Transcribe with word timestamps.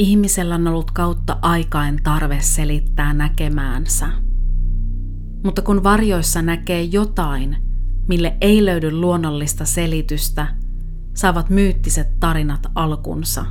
Ihmisellä 0.00 0.54
on 0.54 0.66
ollut 0.66 0.90
kautta 0.90 1.38
aikain 1.42 2.00
tarve 2.02 2.40
selittää 2.40 3.14
näkemäänsä. 3.14 4.08
Mutta 5.44 5.62
kun 5.62 5.84
varjoissa 5.84 6.42
näkee 6.42 6.82
jotain, 6.82 7.56
mille 8.08 8.36
ei 8.40 8.64
löydy 8.64 8.92
luonnollista 8.92 9.64
selitystä, 9.64 10.46
saavat 11.14 11.50
myyttiset 11.50 12.20
tarinat 12.20 12.66
alkunsa. 12.74 13.46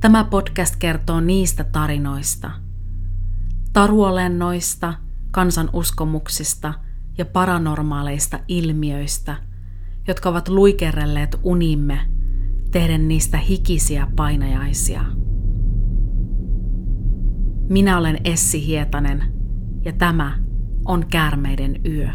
Tämä 0.00 0.24
podcast 0.24 0.76
kertoo 0.76 1.20
niistä 1.20 1.64
tarinoista. 1.64 2.50
Taruolennoista, 3.72 4.94
kansanuskomuksista 5.30 6.74
ja 7.18 7.24
paranormaaleista 7.24 8.40
ilmiöistä, 8.48 9.36
jotka 10.08 10.28
ovat 10.28 10.48
luikerelleet 10.48 11.40
unimme– 11.42 12.00
tehden 12.72 13.08
niistä 13.08 13.38
hikisiä 13.38 14.08
painajaisia. 14.16 15.04
Minä 17.68 17.98
olen 17.98 18.18
Essi 18.24 18.66
Hietanen 18.66 19.22
ja 19.84 19.92
tämä 19.92 20.38
on 20.84 21.06
Käärmeiden 21.06 21.80
yö. 21.86 22.08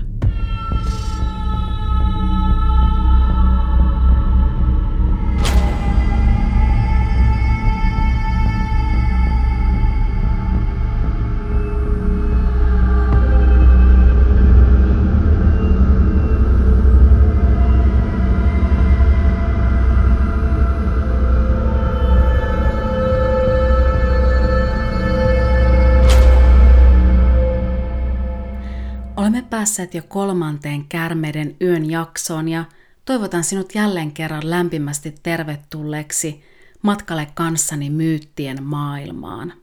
Päässeet 29.67 29.93
jo 29.93 30.01
kolmanteen 30.07 30.85
Kärmeiden 30.85 31.55
yön 31.61 31.89
jaksoon 31.89 32.47
ja 32.47 32.65
toivotan 33.05 33.43
sinut 33.43 33.75
jälleen 33.75 34.11
kerran 34.11 34.49
lämpimästi 34.49 35.15
tervetulleeksi 35.23 36.43
matkalle 36.81 37.27
kanssani 37.33 37.89
myyttien 37.89 38.63
maailmaan. 38.63 39.53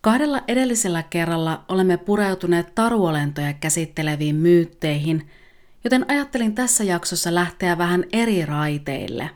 Kahdella 0.00 0.42
edellisellä 0.48 1.02
kerralla 1.02 1.64
olemme 1.68 1.96
pureutuneet 1.96 2.74
taruolentoja 2.74 3.52
käsitteleviin 3.52 4.36
myytteihin, 4.36 5.30
joten 5.84 6.04
ajattelin 6.08 6.54
tässä 6.54 6.84
jaksossa 6.84 7.34
lähteä 7.34 7.78
vähän 7.78 8.04
eri 8.12 8.46
raiteille. 8.46 9.30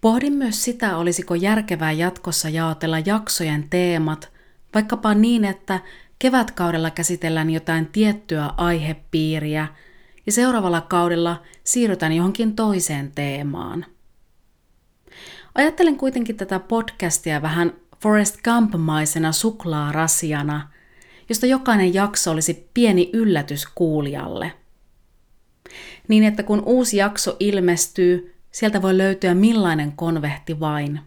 Pohdin 0.00 0.32
myös 0.32 0.64
sitä, 0.64 0.96
olisiko 0.96 1.34
järkevää 1.34 1.92
jatkossa 1.92 2.48
jaotella 2.48 2.98
jaksojen 2.98 3.70
teemat, 3.70 4.32
vaikkapa 4.74 5.14
niin, 5.14 5.44
että 5.44 5.80
kevätkaudella 6.18 6.90
käsitellään 6.90 7.50
jotain 7.50 7.86
tiettyä 7.86 8.50
aihepiiriä 8.56 9.68
ja 10.26 10.32
seuraavalla 10.32 10.80
kaudella 10.80 11.42
siirrytään 11.64 12.12
johonkin 12.12 12.56
toiseen 12.56 13.12
teemaan. 13.14 13.86
Ajattelen 15.54 15.96
kuitenkin 15.96 16.36
tätä 16.36 16.58
podcastia 16.58 17.42
vähän 17.42 17.72
Forest 18.02 18.36
Gump-maisena 18.42 19.32
suklaarasiana, 19.32 20.70
josta 21.28 21.46
jokainen 21.46 21.94
jakso 21.94 22.30
olisi 22.30 22.70
pieni 22.74 23.10
yllätys 23.12 23.66
kuulijalle. 23.74 24.52
Niin 26.08 26.24
että 26.24 26.42
kun 26.42 26.62
uusi 26.66 26.96
jakso 26.96 27.36
ilmestyy, 27.40 28.34
sieltä 28.50 28.82
voi 28.82 28.98
löytyä 28.98 29.34
millainen 29.34 29.92
konvehti 29.92 30.60
vain. 30.60 31.00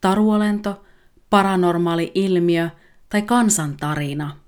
Taruolento, 0.00 0.84
paranormaali 1.30 2.12
ilmiö 2.14 2.70
tai 3.08 3.22
kansantarina– 3.22 4.36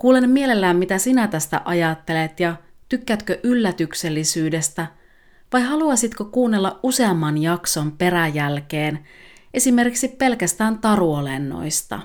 Kuulen 0.00 0.30
mielellään, 0.30 0.76
mitä 0.76 0.98
sinä 0.98 1.28
tästä 1.28 1.62
ajattelet 1.64 2.40
ja 2.40 2.56
tykkäätkö 2.88 3.40
yllätyksellisyydestä 3.42 4.86
vai 5.52 5.62
haluaisitko 5.62 6.24
kuunnella 6.24 6.80
useamman 6.82 7.38
jakson 7.38 7.92
peräjälkeen, 7.92 9.06
esimerkiksi 9.54 10.08
pelkästään 10.08 10.78
taruolennoista. 10.78 12.00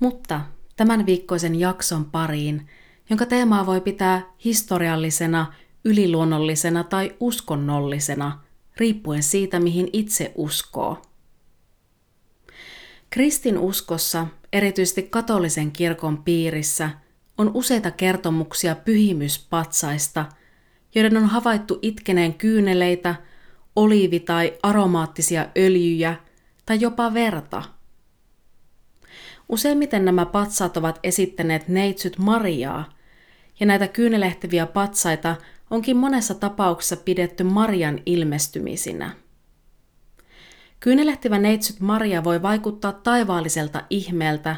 Mutta 0.00 0.40
tämän 0.76 1.06
viikkoisen 1.06 1.60
jakson 1.60 2.04
pariin, 2.04 2.68
jonka 3.10 3.26
teemaa 3.26 3.66
voi 3.66 3.80
pitää 3.80 4.22
historiallisena, 4.44 5.52
yliluonnollisena 5.84 6.84
tai 6.84 7.16
uskonnollisena, 7.20 8.40
riippuen 8.76 9.22
siitä, 9.22 9.60
mihin 9.60 9.90
itse 9.92 10.32
uskoo. 10.34 11.02
Kristin 13.10 13.58
uskossa 13.58 14.26
erityisesti 14.52 15.02
katolisen 15.02 15.72
kirkon 15.72 16.22
piirissä, 16.22 16.90
on 17.38 17.50
useita 17.54 17.90
kertomuksia 17.90 18.74
pyhimyspatsaista, 18.74 20.26
joiden 20.94 21.16
on 21.16 21.26
havaittu 21.26 21.78
itkeneen 21.82 22.34
kyyneleitä, 22.34 23.14
oliivi- 23.76 24.20
tai 24.20 24.58
aromaattisia 24.62 25.46
öljyjä 25.58 26.16
tai 26.66 26.80
jopa 26.80 27.14
verta. 27.14 27.62
Useimmiten 29.48 30.04
nämä 30.04 30.26
patsaat 30.26 30.76
ovat 30.76 31.00
esittäneet 31.02 31.68
neitsyt 31.68 32.18
Mariaa, 32.18 32.92
ja 33.60 33.66
näitä 33.66 33.88
kyynelehtiviä 33.88 34.66
patsaita 34.66 35.36
onkin 35.70 35.96
monessa 35.96 36.34
tapauksessa 36.34 36.96
pidetty 36.96 37.44
Marian 37.44 38.00
ilmestymisinä. 38.06 39.12
Kyynelehtivä 40.80 41.38
neitsyt 41.38 41.80
Maria 41.80 42.24
voi 42.24 42.42
vaikuttaa 42.42 42.92
taivaalliselta 42.92 43.82
ihmeeltä, 43.90 44.56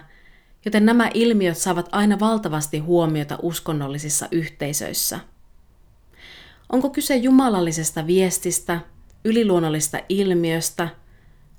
joten 0.64 0.86
nämä 0.86 1.10
ilmiöt 1.14 1.56
saavat 1.56 1.88
aina 1.92 2.20
valtavasti 2.20 2.78
huomiota 2.78 3.38
uskonnollisissa 3.42 4.28
yhteisöissä. 4.30 5.20
Onko 6.72 6.90
kyse 6.90 7.16
jumalallisesta 7.16 8.06
viestistä, 8.06 8.80
yliluonnollista 9.24 9.98
ilmiöstä, 10.08 10.88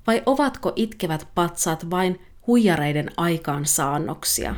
vai 0.06 0.22
ovatko 0.26 0.72
itkevät 0.76 1.28
patsaat 1.34 1.90
vain 1.90 2.20
huijareiden 2.46 3.10
aikaansaannoksia? 3.16 4.54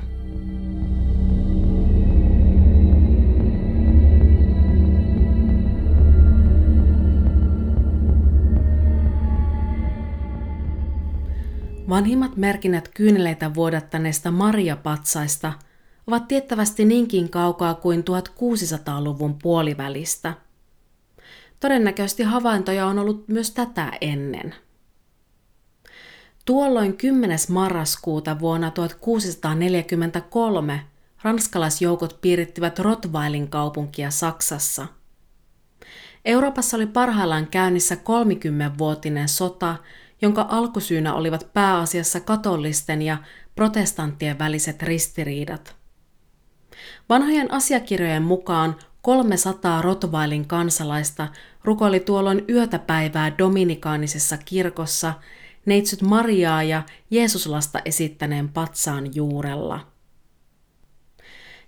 Vanhimmat 11.89 12.37
merkinnät 12.37 12.89
kyyneleitä 12.89 13.55
vuodattaneista 13.55 14.31
Maria-patsaista 14.31 15.53
ovat 16.07 16.29
tiettävästi 16.29 16.85
niinkin 16.85 17.31
kaukaa 17.31 17.75
kuin 17.75 18.05
1600-luvun 18.05 19.39
puolivälistä. 19.43 20.35
Todennäköisesti 21.61 22.23
havaintoja 22.23 22.87
on 22.87 22.99
ollut 22.99 23.29
myös 23.29 23.51
tätä 23.51 23.93
ennen. 24.01 24.55
Tuolloin 26.45 26.97
10. 26.97 27.39
marraskuuta 27.49 28.41
vuonna 28.41 28.71
1643 28.71 30.81
ranskalaisjoukot 31.23 32.19
piirittivät 32.21 32.79
Rottweilin 32.79 33.49
kaupunkia 33.49 34.11
Saksassa. 34.11 34.87
Euroopassa 36.25 36.77
oli 36.77 36.87
parhaillaan 36.87 37.47
käynnissä 37.47 37.95
30-vuotinen 37.95 39.29
sota, 39.29 39.77
jonka 40.25 40.47
alkusyynä 40.51 41.15
olivat 41.15 41.51
pääasiassa 41.53 42.21
katolisten 42.21 43.03
ja 43.03 43.17
protestanttien 43.55 44.39
väliset 44.39 44.83
ristiriidat. 44.83 45.77
Vanhojen 47.09 47.53
asiakirjojen 47.53 48.23
mukaan 48.23 48.77
300 49.03 49.83
Rotvailin 49.83 50.47
kansalaista 50.47 51.29
rukoili 51.65 52.01
tuolloin 52.01 52.45
yötä 52.49 52.79
päivää 52.79 53.39
dominikaanisessa 53.39 54.37
kirkossa 54.37 55.15
neitsyt 55.67 56.03
Mariaa 56.03 56.63
ja 56.63 56.83
Jeesuslasta 57.11 57.81
esittäneen 57.85 58.49
patsaan 58.49 59.15
juurella. 59.15 59.81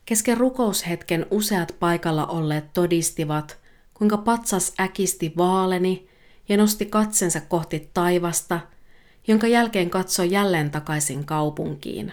Kesken 0.04 0.36
rukoushetken 0.36 1.26
useat 1.30 1.76
paikalla 1.80 2.26
olleet 2.26 2.72
todistivat, 2.72 3.58
kuinka 3.94 4.16
patsas 4.16 4.74
äkisti 4.80 5.32
vaaleni 5.36 6.05
ja 6.48 6.56
nosti 6.56 6.86
katsensa 6.86 7.40
kohti 7.40 7.90
taivasta, 7.94 8.60
jonka 9.28 9.46
jälkeen 9.46 9.90
katsoi 9.90 10.30
jälleen 10.30 10.70
takaisin 10.70 11.24
kaupunkiin. 11.24 12.12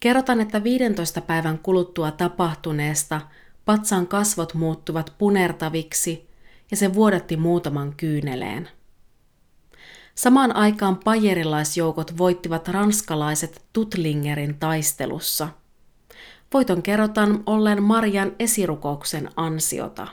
Kerrotaan, 0.00 0.40
että 0.40 0.64
15 0.64 1.20
päivän 1.20 1.58
kuluttua 1.58 2.10
tapahtuneesta 2.10 3.20
patsaan 3.64 4.06
kasvot 4.06 4.54
muuttuvat 4.54 5.14
punertaviksi 5.18 6.28
ja 6.70 6.76
se 6.76 6.94
vuodatti 6.94 7.36
muutaman 7.36 7.94
kyyneleen. 7.96 8.68
Samaan 10.14 10.56
aikaan 10.56 10.96
pajerilaisjoukot 11.04 12.18
voittivat 12.18 12.68
ranskalaiset 12.68 13.62
Tutlingerin 13.72 14.58
taistelussa. 14.58 15.48
Voiton 16.54 16.82
kerrotaan 16.82 17.42
olleen 17.46 17.82
Marian 17.82 18.32
esirukouksen 18.38 19.28
ansiota. 19.36 20.06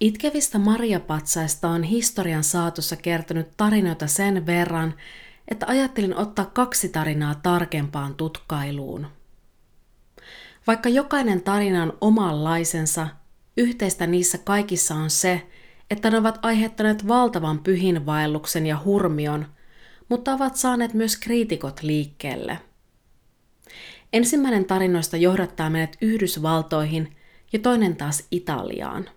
Itkevistä 0.00 0.58
Maria-patsaista 0.58 1.68
on 1.68 1.82
historian 1.82 2.44
saatossa 2.44 2.96
kertonut 2.96 3.46
tarinoita 3.56 4.06
sen 4.06 4.46
verran, 4.46 4.94
että 5.48 5.66
ajattelin 5.66 6.16
ottaa 6.16 6.44
kaksi 6.44 6.88
tarinaa 6.88 7.34
tarkempaan 7.34 8.14
tutkailuun. 8.14 9.06
Vaikka 10.66 10.88
jokainen 10.88 11.42
tarina 11.42 11.82
on 11.82 11.98
omanlaisensa, 12.00 13.08
yhteistä 13.56 14.06
niissä 14.06 14.38
kaikissa 14.38 14.94
on 14.94 15.10
se, 15.10 15.46
että 15.90 16.10
ne 16.10 16.18
ovat 16.18 16.38
aiheuttaneet 16.42 17.08
valtavan 17.08 17.58
pyhinvaelluksen 17.58 18.66
ja 18.66 18.78
hurmion, 18.84 19.46
mutta 20.08 20.32
ovat 20.32 20.56
saaneet 20.56 20.94
myös 20.94 21.16
kriitikot 21.16 21.82
liikkeelle. 21.82 22.58
Ensimmäinen 24.12 24.64
tarinoista 24.64 25.16
johdattaa 25.16 25.70
meidät 25.70 25.96
Yhdysvaltoihin 26.00 27.16
ja 27.52 27.58
toinen 27.58 27.96
taas 27.96 28.26
Italiaan. 28.30 29.10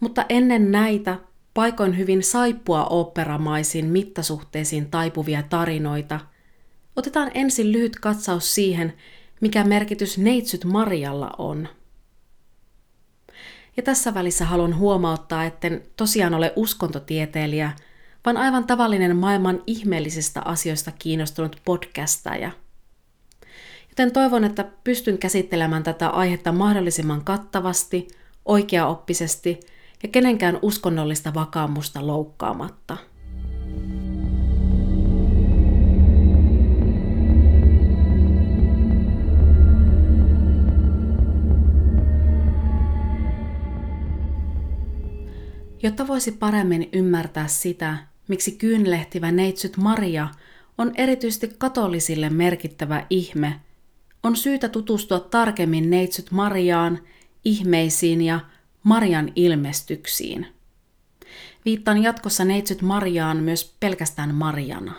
Mutta 0.00 0.24
ennen 0.28 0.72
näitä 0.72 1.18
paikoin 1.54 1.98
hyvin 1.98 2.22
saippua 2.22 2.84
operamaisiin 2.84 3.86
mittasuhteisiin 3.86 4.90
taipuvia 4.90 5.42
tarinoita, 5.42 6.20
otetaan 6.96 7.30
ensin 7.34 7.72
lyhyt 7.72 7.98
katsaus 7.98 8.54
siihen, 8.54 8.92
mikä 9.40 9.64
merkitys 9.64 10.18
neitsyt 10.18 10.64
Marialla 10.64 11.30
on. 11.38 11.68
Ja 13.76 13.82
tässä 13.82 14.14
välissä 14.14 14.44
haluan 14.44 14.76
huomauttaa, 14.78 15.44
etten 15.44 15.82
tosiaan 15.96 16.34
ole 16.34 16.52
uskontotieteilijä, 16.56 17.72
vaan 18.24 18.36
aivan 18.36 18.64
tavallinen 18.66 19.16
maailman 19.16 19.62
ihmeellisistä 19.66 20.42
asioista 20.44 20.92
kiinnostunut 20.98 21.60
podcastaja. 21.64 22.50
Joten 23.88 24.12
toivon, 24.12 24.44
että 24.44 24.64
pystyn 24.84 25.18
käsittelemään 25.18 25.82
tätä 25.82 26.08
aihetta 26.08 26.52
mahdollisimman 26.52 27.24
kattavasti, 27.24 28.08
oikeaoppisesti 28.44 29.60
ja 30.02 30.08
kenenkään 30.08 30.58
uskonnollista 30.62 31.34
vakaamusta 31.34 32.06
loukkaamatta. 32.06 32.96
Jotta 45.82 46.06
voisi 46.06 46.32
paremmin 46.32 46.88
ymmärtää 46.92 47.48
sitä, 47.48 47.96
miksi 48.28 48.52
kyynlehtivä 48.52 49.32
neitsyt 49.32 49.76
Maria 49.76 50.28
on 50.78 50.92
erityisesti 50.94 51.50
katolisille 51.58 52.30
merkittävä 52.30 53.06
ihme, 53.10 53.60
on 54.22 54.36
syytä 54.36 54.68
tutustua 54.68 55.20
tarkemmin 55.20 55.90
neitsyt 55.90 56.30
Mariaan, 56.30 56.98
ihmeisiin 57.44 58.22
ja 58.22 58.40
Marian 58.82 59.32
ilmestyksiin. 59.36 60.46
Viittaan 61.64 62.02
jatkossa 62.02 62.44
neitsyt 62.44 62.82
Mariaan 62.82 63.36
myös 63.36 63.76
pelkästään 63.80 64.34
Mariana. 64.34 64.94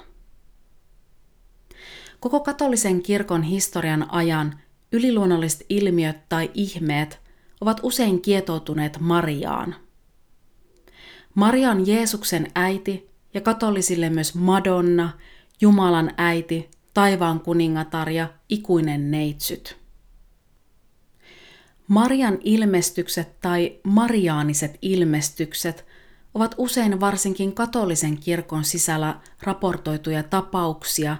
Koko 2.19 2.39
katolisen 2.39 3.01
kirkon 3.01 3.43
historian 3.43 4.11
ajan 4.11 4.59
yliluonnolliset 4.91 5.65
ilmiöt 5.69 6.29
tai 6.29 6.51
ihmeet 6.53 7.19
ovat 7.61 7.79
usein 7.83 8.21
kietoutuneet 8.21 8.99
Mariaan. 8.99 9.75
Maria 11.35 11.71
on 11.71 11.87
Jeesuksen 11.87 12.51
äiti 12.55 13.09
ja 13.33 13.41
katolisille 13.41 14.09
myös 14.09 14.35
Madonna, 14.35 15.13
Jumalan 15.61 16.11
äiti, 16.17 16.69
taivaan 16.93 17.39
kuningatar 17.39 18.09
ja 18.09 18.29
ikuinen 18.49 19.11
neitsyt. 19.11 19.80
Marian 21.91 22.37
ilmestykset 22.43 23.39
tai 23.39 23.79
mariaaniset 23.83 24.77
ilmestykset 24.81 25.85
ovat 26.33 26.55
usein 26.57 26.99
varsinkin 26.99 27.53
katolisen 27.53 28.17
kirkon 28.17 28.63
sisällä 28.63 29.19
raportoituja 29.41 30.23
tapauksia, 30.23 31.17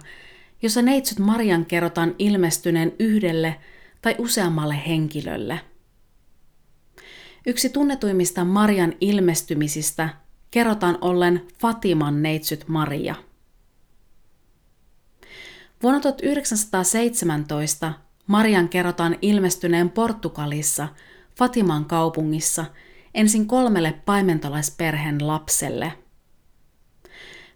jossa 0.61 0.81
neitsyt 0.81 1.19
Marian 1.19 1.65
kerrotaan 1.65 2.15
ilmestyneen 2.19 2.93
yhdelle 2.99 3.59
tai 4.01 4.15
useammalle 4.17 4.81
henkilölle. 4.87 5.59
Yksi 7.45 7.69
tunnetuimmista 7.69 8.45
Marian 8.45 8.93
ilmestymisistä 9.01 10.09
kerrotaan 10.51 10.97
ollen 11.01 11.47
Fatiman 11.59 12.23
neitsyt 12.23 12.67
Maria. 12.67 13.15
Vuonna 15.83 15.99
1917 15.99 17.93
Marian 18.27 18.69
kerrotaan 18.69 19.17
ilmestyneen 19.21 19.89
Portugalissa, 19.89 20.87
Fatiman 21.37 21.85
kaupungissa, 21.85 22.65
ensin 23.13 23.47
kolmelle 23.47 23.93
paimentolaisperheen 24.05 25.27
lapselle. 25.27 25.93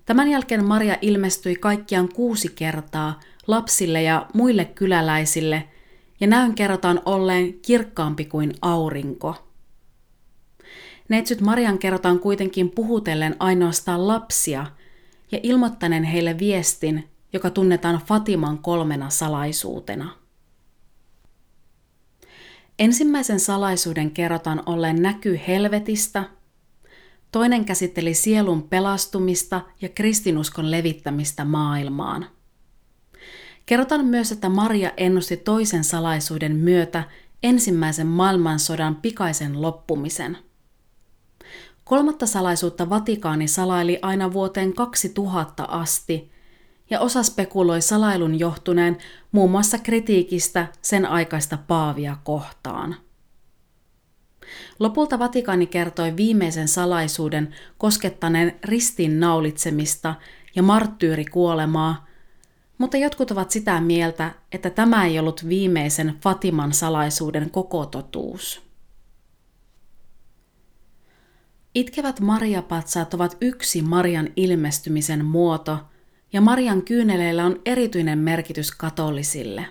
Tämän 0.06 0.27
jälkeen 0.27 0.65
Maria 0.65 0.97
ilmestyi 1.01 1.56
kaikkiaan 1.56 2.09
kuusi 2.09 2.50
kertaa 2.56 3.19
lapsille 3.47 4.01
ja 4.01 4.27
muille 4.33 4.65
kyläläisille, 4.65 5.69
ja 6.19 6.27
näyn 6.27 6.56
kerrotaan 6.56 7.01
olleen 7.06 7.53
kirkkaampi 7.53 8.25
kuin 8.25 8.53
aurinko. 8.62 9.35
Neitsyt 11.09 11.41
Marian 11.41 11.77
kerrotaan 11.77 12.19
kuitenkin 12.19 12.71
puhutellen 12.71 13.35
ainoastaan 13.39 14.07
lapsia 14.07 14.65
ja 15.31 15.39
ilmoittaneen 15.44 16.03
heille 16.03 16.39
viestin, 16.39 17.09
joka 17.33 17.50
tunnetaan 17.50 18.01
Fatiman 18.06 18.57
kolmena 18.57 19.09
salaisuutena. 19.09 20.25
Ensimmäisen 22.80 23.39
salaisuuden 23.39 24.12
kerrotaan 24.12 24.63
olleen 24.66 25.01
näky 25.01 25.39
helvetistä, 25.48 26.24
toinen 27.31 27.66
käsitteli 27.66 28.13
sielun 28.13 28.63
pelastumista 28.63 29.62
ja 29.81 29.89
kristinuskon 29.89 30.72
levittämistä 30.72 31.45
maailmaan. 31.45 32.27
Kerrotaan 33.66 34.06
myös, 34.06 34.31
että 34.31 34.50
Maria 34.50 34.92
ennusti 34.98 35.38
toisen 35.38 35.83
salaisuuden 35.83 36.56
myötä 36.56 37.04
ensimmäisen 37.44 38.07
maailmansodan 38.07 38.95
pikaisen 38.95 39.62
loppumisen. 39.62 40.38
Kolmatta 41.83 42.25
salaisuutta 42.25 42.89
Vatikaani 42.89 43.48
salaili 43.48 44.00
aina 44.01 44.33
vuoteen 44.33 44.74
2000 44.74 45.63
asti, 45.63 46.31
ja 46.90 47.00
osa 47.00 47.24
spekuloi 47.24 47.82
salailun 47.82 48.40
johtuneen 48.40 48.98
muun 49.32 49.52
muassa 49.52 49.78
kritiikistä 49.78 50.68
sen 50.82 51.06
aikaista 51.06 51.58
paavia 51.68 52.18
kohtaan. 52.24 52.96
Lopulta 54.80 55.20
Vatikaani 55.20 55.68
kertoi 55.68 56.18
viimeisen 56.18 56.68
salaisuuden 56.68 57.56
koskettaneen 57.77 58.60
ristin 58.63 59.20
naulitsemista 59.20 60.15
ja 60.56 60.63
marttyyrikuolemaa, 60.63 62.06
mutta 62.77 62.98
jotkut 62.98 63.32
ovat 63.32 63.51
sitä 63.51 63.82
mieltä, 63.82 64.32
että 64.51 64.70
tämä 64.70 65.06
ei 65.06 65.20
ollut 65.20 65.50
viimeisen 65.50 66.18
Fatiman 66.22 66.74
salaisuuden 66.74 67.50
koko 67.50 67.86
totuus. 67.86 68.62
Itkevät 71.75 72.20
Maria-patsaat 72.20 73.13
ovat 73.13 73.38
yksi 73.42 73.82
Marian 73.82 74.30
ilmestymisen 74.36 75.25
muoto– 75.25 75.80
ja 76.34 76.41
Marian 76.41 76.82
kyyneleillä 76.82 77.46
on 77.46 77.62
erityinen 77.65 78.20
merkitys 78.20 78.72
katolisille. 78.72 79.65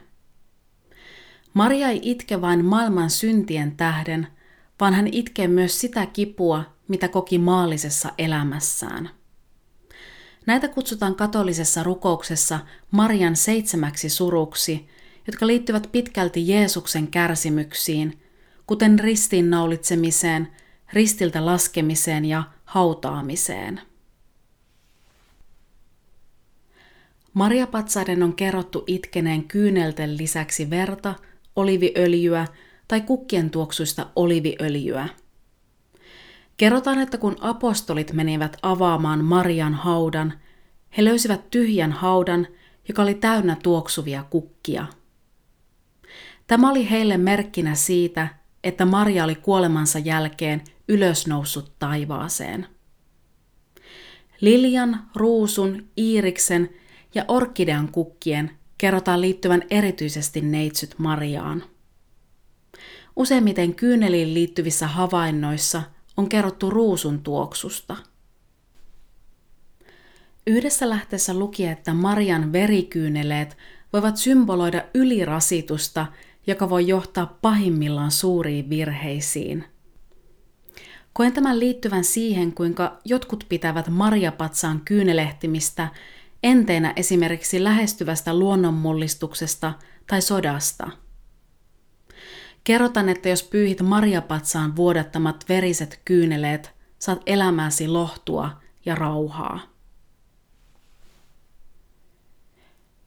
Maria 1.54 1.88
ei 1.88 2.00
itke 2.02 2.40
vain 2.40 2.64
maailman 2.64 3.10
syntien 3.10 3.76
tähden, 3.76 4.26
vaan 4.80 4.94
hän 4.94 5.08
itkee 5.12 5.48
myös 5.48 5.80
sitä 5.80 6.06
kipua, 6.06 6.64
mitä 6.88 7.08
koki 7.08 7.38
maallisessa 7.38 8.12
elämässään. 8.18 9.10
Näitä 10.46 10.68
kutsutaan 10.68 11.14
katolisessa 11.14 11.82
rukouksessa 11.82 12.60
Marian 12.90 13.36
seitsemäksi 13.36 14.08
suruksi, 14.08 14.88
jotka 15.26 15.46
liittyvät 15.46 15.88
pitkälti 15.92 16.48
Jeesuksen 16.48 17.08
kärsimyksiin, 17.08 18.20
kuten 18.66 18.98
ristiinnaulitsemiseen, 18.98 20.48
ristiltä 20.92 21.46
laskemiseen 21.46 22.24
ja 22.24 22.42
hautaamiseen. 22.64 23.80
Marjapatsaiden 27.34 28.22
on 28.22 28.34
kerrottu 28.34 28.84
itkeneen 28.86 29.44
kyynelten 29.44 30.18
lisäksi 30.18 30.70
verta, 30.70 31.14
oliviöljyä 31.56 32.46
tai 32.88 33.00
kukkien 33.00 33.50
tuoksuista 33.50 34.06
oliviöljyä. 34.16 35.08
Kerrotaan, 36.56 36.98
että 36.98 37.18
kun 37.18 37.36
apostolit 37.40 38.12
menivät 38.12 38.56
avaamaan 38.62 39.24
Marian 39.24 39.74
haudan, 39.74 40.32
he 40.96 41.04
löysivät 41.04 41.50
tyhjän 41.50 41.92
haudan, 41.92 42.46
joka 42.88 43.02
oli 43.02 43.14
täynnä 43.14 43.56
tuoksuvia 43.62 44.24
kukkia. 44.30 44.86
Tämä 46.46 46.70
oli 46.70 46.90
heille 46.90 47.16
merkkinä 47.16 47.74
siitä, 47.74 48.28
että 48.64 48.84
Maria 48.84 49.24
oli 49.24 49.34
kuolemansa 49.34 49.98
jälkeen 49.98 50.62
ylösnoussut 50.88 51.72
taivaaseen. 51.78 52.66
Liljan, 54.40 55.10
ruusun, 55.14 55.88
iiriksen 55.96 56.70
ja 57.14 57.24
orkidean 57.28 57.88
kukkien 57.88 58.50
kerrotaan 58.78 59.20
liittyvän 59.20 59.62
erityisesti 59.70 60.40
neitsyt 60.40 60.94
Mariaan. 60.98 61.62
useimmiten 63.16 63.74
kyyneliin 63.74 64.34
liittyvissä 64.34 64.86
havainnoissa 64.86 65.82
on 66.16 66.28
kerrottu 66.28 66.70
ruusun 66.70 67.22
tuoksusta. 67.22 67.96
Yhdessä 70.46 70.90
lähteessä 70.90 71.34
luki, 71.34 71.66
että 71.66 71.94
Marian 71.94 72.52
verikyyneleet 72.52 73.56
voivat 73.92 74.16
symboloida 74.16 74.84
ylirasitusta, 74.94 76.06
joka 76.46 76.70
voi 76.70 76.86
johtaa 76.88 77.38
pahimmillaan 77.42 78.10
suuriin 78.10 78.70
virheisiin. 78.70 79.64
Koen 81.12 81.32
tämän 81.32 81.60
liittyvän 81.60 82.04
siihen, 82.04 82.52
kuinka 82.52 82.98
jotkut 83.04 83.44
pitävät 83.48 83.88
marjapatsaan 83.88 84.80
kyynelehtimistä 84.84 85.88
enteenä 86.44 86.92
esimerkiksi 86.96 87.64
lähestyvästä 87.64 88.38
luonnonmullistuksesta 88.38 89.72
tai 90.06 90.22
sodasta. 90.22 90.90
Kerrotan, 92.64 93.08
että 93.08 93.28
jos 93.28 93.42
pyyhit 93.42 93.82
marjapatsaan 93.82 94.76
vuodattamat 94.76 95.44
veriset 95.48 96.00
kyyneleet, 96.04 96.74
saat 96.98 97.22
elämäsi 97.26 97.88
lohtua 97.88 98.50
ja 98.86 98.94
rauhaa. 98.94 99.60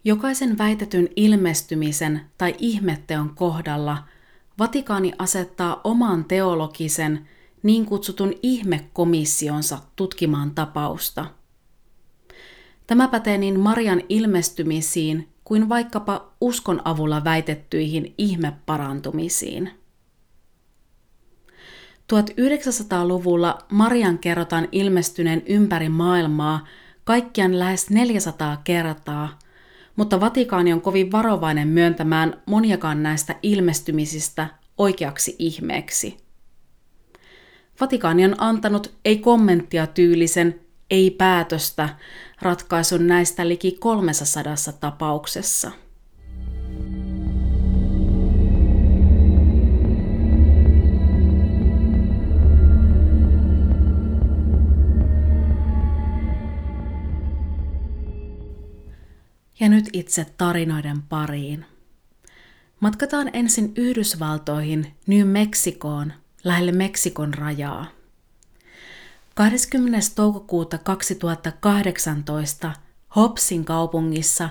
Jokaisen 0.04 0.58
väitetyn 0.58 1.10
ilmestymisen 1.16 2.22
tai 2.38 2.56
ihmetteon 2.58 3.36
kohdalla 3.36 4.04
Vatikaani 4.60 5.14
asettaa 5.20 5.82
oman 5.84 6.26
teologisen 6.26 7.30
niin 7.64 7.86
kutsutun 7.86 8.34
ihmekomissionsa 8.44 9.80
tutkimaan 9.96 10.52
tapausta. 10.52 11.37
Tämä 12.88 13.08
pätee 13.08 13.38
niin 13.38 13.60
Marian 13.60 14.02
ilmestymisiin 14.10 15.30
kuin 15.44 15.70
vaikkapa 15.70 16.34
uskon 16.42 16.82
avulla 16.86 17.24
väitettyihin 17.24 18.14
ihmeparantumisiin. 18.18 19.72
1900-luvulla 22.14 23.58
Marian 23.72 24.20
kerrotaan 24.20 24.68
ilmestyneen 24.72 25.44
ympäri 25.46 25.90
maailmaa 25.90 26.66
kaikkiaan 27.04 27.60
lähes 27.60 27.90
400 27.90 28.62
kertaa– 28.64 29.30
mutta 29.98 30.20
Vatikaani 30.20 30.74
on 30.74 30.82
kovin 30.82 31.12
varovainen 31.12 31.68
myöntämään 31.68 32.42
moniakaan 32.46 33.04
näistä 33.04 33.36
ilmestymisistä 33.44 34.48
oikeaksi 34.78 35.36
ihmeeksi. 35.40 36.18
Vatikaani 37.82 38.26
on 38.26 38.36
antanut 38.38 38.94
ei 39.06 39.18
kommenttia 39.18 39.88
tyylisen 39.88 40.60
ei 40.90 41.12
päätöstä 41.12 41.90
ratkaisun 42.42 43.08
näistä 43.08 43.48
liki 43.48 43.72
300 43.72 44.56
tapauksessa. 44.80 45.72
Ja 59.60 59.70
nyt 59.70 59.90
itse 59.94 60.26
tarinoiden 60.38 61.02
pariin. 61.02 61.66
Matkataan 62.80 63.30
ensin 63.34 63.74
Yhdysvaltoihin, 63.76 64.94
New 65.08 65.28
Mexicoon, 65.28 66.14
lähelle 66.44 66.72
Meksikon 66.72 67.34
rajaa. 67.34 67.97
20. 69.38 70.00
toukokuuta 70.16 70.78
2018 70.78 72.72
Hopsin 73.16 73.66
kaupungissa 73.66 74.50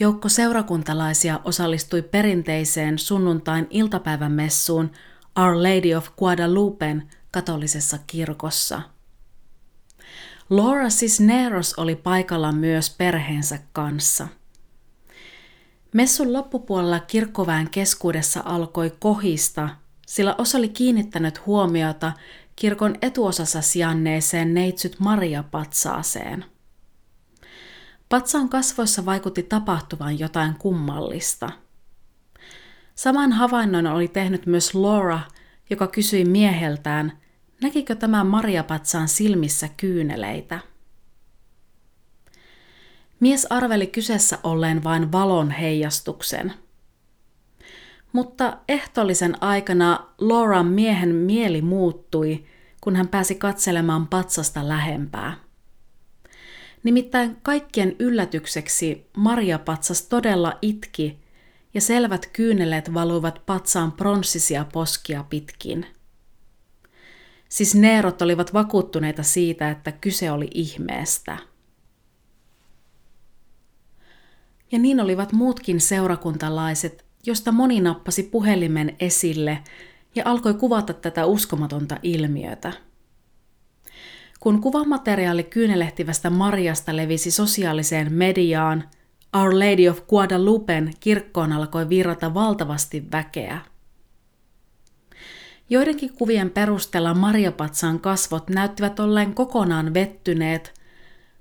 joukko 0.00 0.28
seurakuntalaisia 0.28 1.40
osallistui 1.44 2.02
perinteiseen 2.02 2.98
sunnuntain 2.98 3.66
iltapäivän 3.70 4.32
messuun 4.32 4.90
Our 5.38 5.56
Lady 5.56 5.94
of 5.94 6.08
Guadalupen 6.18 7.08
katolisessa 7.30 7.98
kirkossa. 8.06 8.82
Laura 10.50 10.88
Cisneros 10.88 11.74
oli 11.74 11.96
paikalla 11.96 12.52
myös 12.52 12.94
perheensä 12.98 13.58
kanssa– 13.72 14.28
Messun 15.92 16.32
loppupuolella 16.32 17.00
kirkkoväen 17.00 17.70
keskuudessa 17.70 18.42
alkoi 18.44 18.92
kohista, 18.98 19.68
sillä 20.06 20.34
osa 20.38 20.58
oli 20.58 20.68
kiinnittänyt 20.68 21.46
huomiota 21.46 22.12
kirkon 22.56 22.96
etuosassa 23.02 23.62
sijanneeseen 23.62 24.54
neitsyt 24.54 24.96
Maria-patsaaseen. 25.00 26.44
Patsaan 28.08 28.48
kasvoissa 28.48 29.06
vaikutti 29.06 29.42
tapahtuvan 29.42 30.18
jotain 30.18 30.54
kummallista. 30.54 31.50
Saman 32.94 33.32
havainnon 33.32 33.86
oli 33.86 34.08
tehnyt 34.08 34.46
myös 34.46 34.74
Laura, 34.74 35.20
joka 35.70 35.86
kysyi 35.86 36.24
mieheltään, 36.24 37.18
näkikö 37.62 37.94
tämä 37.94 38.24
Maria-patsaan 38.24 39.08
silmissä 39.08 39.68
kyyneleitä. 39.76 40.58
Mies 43.20 43.46
arveli 43.50 43.86
kyseessä 43.86 44.38
olleen 44.42 44.84
vain 44.84 45.12
valon 45.12 45.50
heijastuksen. 45.50 46.54
Mutta 48.14 48.58
ehtollisen 48.68 49.42
aikana 49.42 50.06
Lauran 50.18 50.66
miehen 50.66 51.14
mieli 51.14 51.62
muuttui, 51.62 52.44
kun 52.80 52.96
hän 52.96 53.08
pääsi 53.08 53.34
katselemaan 53.34 54.06
patsasta 54.06 54.68
lähempää. 54.68 55.36
Nimittäin 56.82 57.36
kaikkien 57.42 57.96
yllätykseksi 57.98 59.10
Maria 59.16 59.58
patsas 59.58 60.02
todella 60.02 60.58
itki 60.62 61.18
ja 61.74 61.80
selvät 61.80 62.26
kyyneleet 62.32 62.94
valuivat 62.94 63.42
patsaan 63.46 63.92
pronssisia 63.92 64.66
poskia 64.72 65.24
pitkin. 65.30 65.86
Siis 67.48 67.74
neerot 67.74 68.22
olivat 68.22 68.54
vakuuttuneita 68.54 69.22
siitä, 69.22 69.70
että 69.70 69.92
kyse 69.92 70.30
oli 70.30 70.48
ihmeestä. 70.54 71.38
Ja 74.72 74.78
niin 74.78 75.00
olivat 75.00 75.32
muutkin 75.32 75.80
seurakuntalaiset, 75.80 77.03
josta 77.26 77.52
moni 77.52 77.80
nappasi 77.80 78.22
puhelimen 78.22 78.96
esille 79.00 79.58
ja 80.14 80.22
alkoi 80.26 80.54
kuvata 80.54 80.92
tätä 80.92 81.26
uskomatonta 81.26 81.96
ilmiötä. 82.02 82.72
Kun 84.40 84.60
kuvamateriaali 84.60 85.42
kyynelehtivästä 85.42 86.30
Mariasta 86.30 86.96
levisi 86.96 87.30
sosiaaliseen 87.30 88.12
mediaan, 88.12 88.88
Our 89.36 89.54
Lady 89.54 89.88
of 89.88 90.06
Guadalupen 90.08 90.94
kirkkoon 91.00 91.52
alkoi 91.52 91.88
virrata 91.88 92.34
valtavasti 92.34 93.04
väkeä. 93.12 93.60
Joidenkin 95.70 96.12
kuvien 96.12 96.50
perusteella 96.50 97.14
Marjapatsan 97.14 98.00
kasvot 98.00 98.50
näyttivät 98.50 99.00
olleen 99.00 99.34
kokonaan 99.34 99.94
vettyneet, 99.94 100.80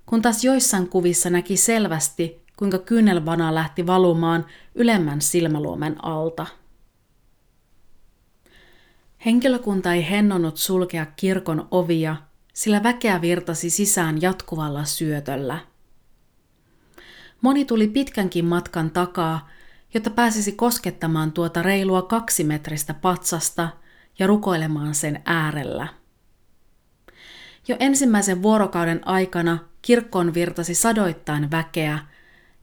kun 0.05 0.21
taas 0.21 0.43
joissain 0.43 0.89
kuvissa 0.89 1.29
näki 1.29 1.57
selvästi, 1.57 2.42
kuinka 2.57 2.77
kyynelvana 2.77 3.55
lähti 3.55 3.87
valumaan 3.87 4.45
ylemmän 4.75 5.21
silmäluomen 5.21 6.05
alta. 6.05 6.45
Henkilökunta 9.25 9.93
ei 9.93 10.09
hennonut 10.09 10.57
sulkea 10.57 11.05
kirkon 11.05 11.67
ovia, 11.71 12.15
sillä 12.53 12.83
väkeä 12.83 13.21
virtasi 13.21 13.69
sisään 13.69 14.21
jatkuvalla 14.21 14.83
syötöllä. 14.83 15.59
Moni 17.41 17.65
tuli 17.65 17.87
pitkänkin 17.87 18.45
matkan 18.45 18.91
takaa, 18.91 19.49
jotta 19.93 20.09
pääsisi 20.09 20.51
koskettamaan 20.51 21.31
tuota 21.31 21.61
reilua 21.61 22.01
kaksimetristä 22.01 22.93
patsasta 22.93 23.69
ja 24.19 24.27
rukoilemaan 24.27 24.95
sen 24.95 25.21
äärellä. 25.25 25.87
Jo 27.67 27.75
ensimmäisen 27.79 28.41
vuorokauden 28.41 29.07
aikana 29.07 29.57
kirkkoon 29.81 30.33
virtasi 30.33 30.75
sadoittain 30.75 31.51
väkeä– 31.51 31.99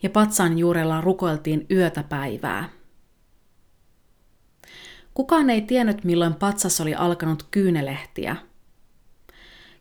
ja 0.02 0.11
patsan 0.11 0.59
juurella 0.59 1.00
rukoiltiin 1.00 1.66
yötä 1.71 2.02
päivää. 2.02 2.69
Kukaan 5.14 5.50
ei 5.50 5.61
tiennyt, 5.61 6.04
milloin 6.04 6.35
patsas 6.35 6.80
oli 6.80 6.95
alkanut 6.95 7.49
kyynelehtiä. 7.50 8.37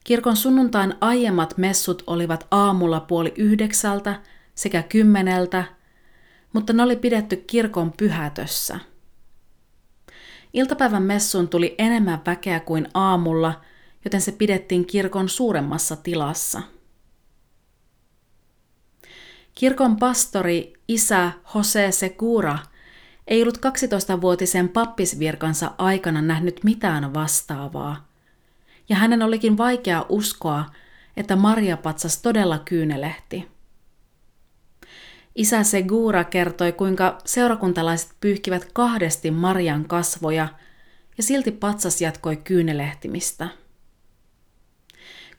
Kirkon 0.03 0.35
sunnuntain 0.35 0.93
aiemmat 1.01 1.57
messut 1.57 2.03
olivat 2.07 2.47
aamulla 2.51 2.99
puoli 2.99 3.33
yhdeksältä 3.37 4.21
sekä 4.55 4.83
kymmeneltä, 4.83 5.63
mutta 6.53 6.73
ne 6.73 6.83
oli 6.83 6.95
pidetty 6.95 7.35
kirkon 7.35 7.93
pyhätössä. 7.97 8.79
Iltapäivän 10.53 11.03
messuun 11.03 11.47
tuli 11.47 11.75
enemmän 11.77 12.21
väkeä 12.25 12.59
kuin 12.59 12.87
aamulla, 12.93 13.61
joten 14.05 14.21
se 14.21 14.31
pidettiin 14.31 14.85
kirkon 14.85 15.29
suuremmassa 15.29 15.95
tilassa– 15.95 16.61
Kirkon 19.59 19.97
pastori 19.97 20.73
isä 20.87 21.31
Jose 21.55 21.91
Segura 21.91 22.57
ei 23.27 23.41
ollut 23.41 23.57
12-vuotisen 23.57 24.69
pappisvirkansa 24.69 25.71
aikana 25.77 26.21
nähnyt 26.21 26.63
mitään 26.63 27.13
vastaavaa, 27.13 28.07
ja 28.89 28.95
hänen 28.95 29.21
olikin 29.21 29.57
vaikea 29.57 30.05
uskoa, 30.09 30.65
että 31.17 31.35
Maria 31.35 31.77
patsas 31.77 32.21
todella 32.21 32.59
kyynelehti. 32.59 33.47
Isä 35.35 35.63
Segura 35.63 36.23
kertoi, 36.23 36.71
kuinka 36.71 37.17
seurakuntalaiset 37.25 38.11
pyyhkivät 38.21 38.69
kahdesti 38.73 39.31
Marian 39.31 39.85
kasvoja 39.85 40.47
ja 41.17 41.23
silti 41.23 41.51
patsas 41.51 42.01
jatkoi 42.01 42.35
kyynelehtimistä. 42.37 43.47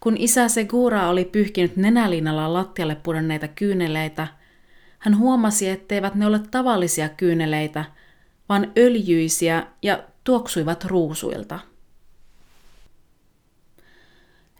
Kun 0.00 0.16
isä 0.16 0.48
Segura 0.48 1.08
oli 1.08 1.24
pyyhkinyt 1.24 1.76
nenäliinalla 1.76 2.52
lattialle 2.52 2.94
pudonneita 2.94 3.48
kyyneleitä, 3.48 4.28
hän 4.98 5.18
huomasi, 5.18 5.68
etteivät 5.68 6.14
ne 6.14 6.26
ole 6.26 6.40
tavallisia 6.50 7.08
kyyneleitä, 7.08 7.84
vaan 8.48 8.72
öljyisiä 8.78 9.66
ja 9.82 10.04
tuoksuivat 10.24 10.84
ruusuilta. 10.84 11.60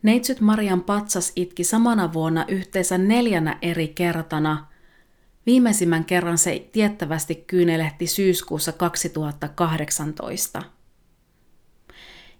Neitsyt 0.02 0.40
Marian 0.40 0.82
patsas 0.82 1.32
itki 1.36 1.64
samana 1.64 2.12
vuonna 2.12 2.44
yhteensä 2.48 2.98
neljänä 2.98 3.58
eri 3.62 3.88
kertana. 3.88 4.66
Viimeisimmän 5.46 6.04
kerran 6.04 6.38
se 6.38 6.68
tiettävästi 6.72 7.34
kyynelehti 7.34 8.06
syyskuussa 8.06 8.72
2018. 8.72 10.62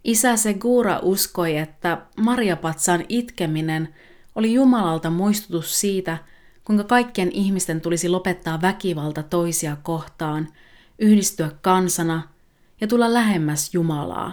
Isä 0.05 0.37
Segura 0.37 0.99
uskoi, 1.03 1.57
että 1.57 1.99
Maria 2.17 2.57
Patsan 2.57 3.05
itkeminen 3.09 3.95
oli 4.35 4.55
Jumalalta 4.55 5.11
muistutus 5.11 5.81
siitä, 5.81 6.19
kuinka 6.65 6.85
kaikkien 6.85 7.31
ihmisten 7.33 7.81
tulisi 7.81 8.09
lopettaa 8.09 8.61
väkivalta 8.61 9.23
toisia 9.23 9.77
kohtaan, 9.83 10.49
yhdistyä 10.99 11.51
kansana 11.63 12.23
ja 12.81 12.87
tulla 12.87 13.15
lähemmäs 13.15 13.75
Jumalaa. 13.75 14.33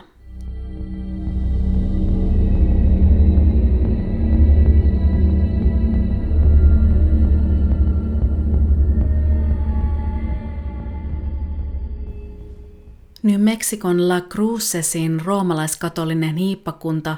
New 13.28 13.42
Mexicon 13.42 14.10
La 14.10 14.22
Crucesin 14.22 15.22
roomalaiskatolinen 15.26 16.36
hiippakunta 16.36 17.18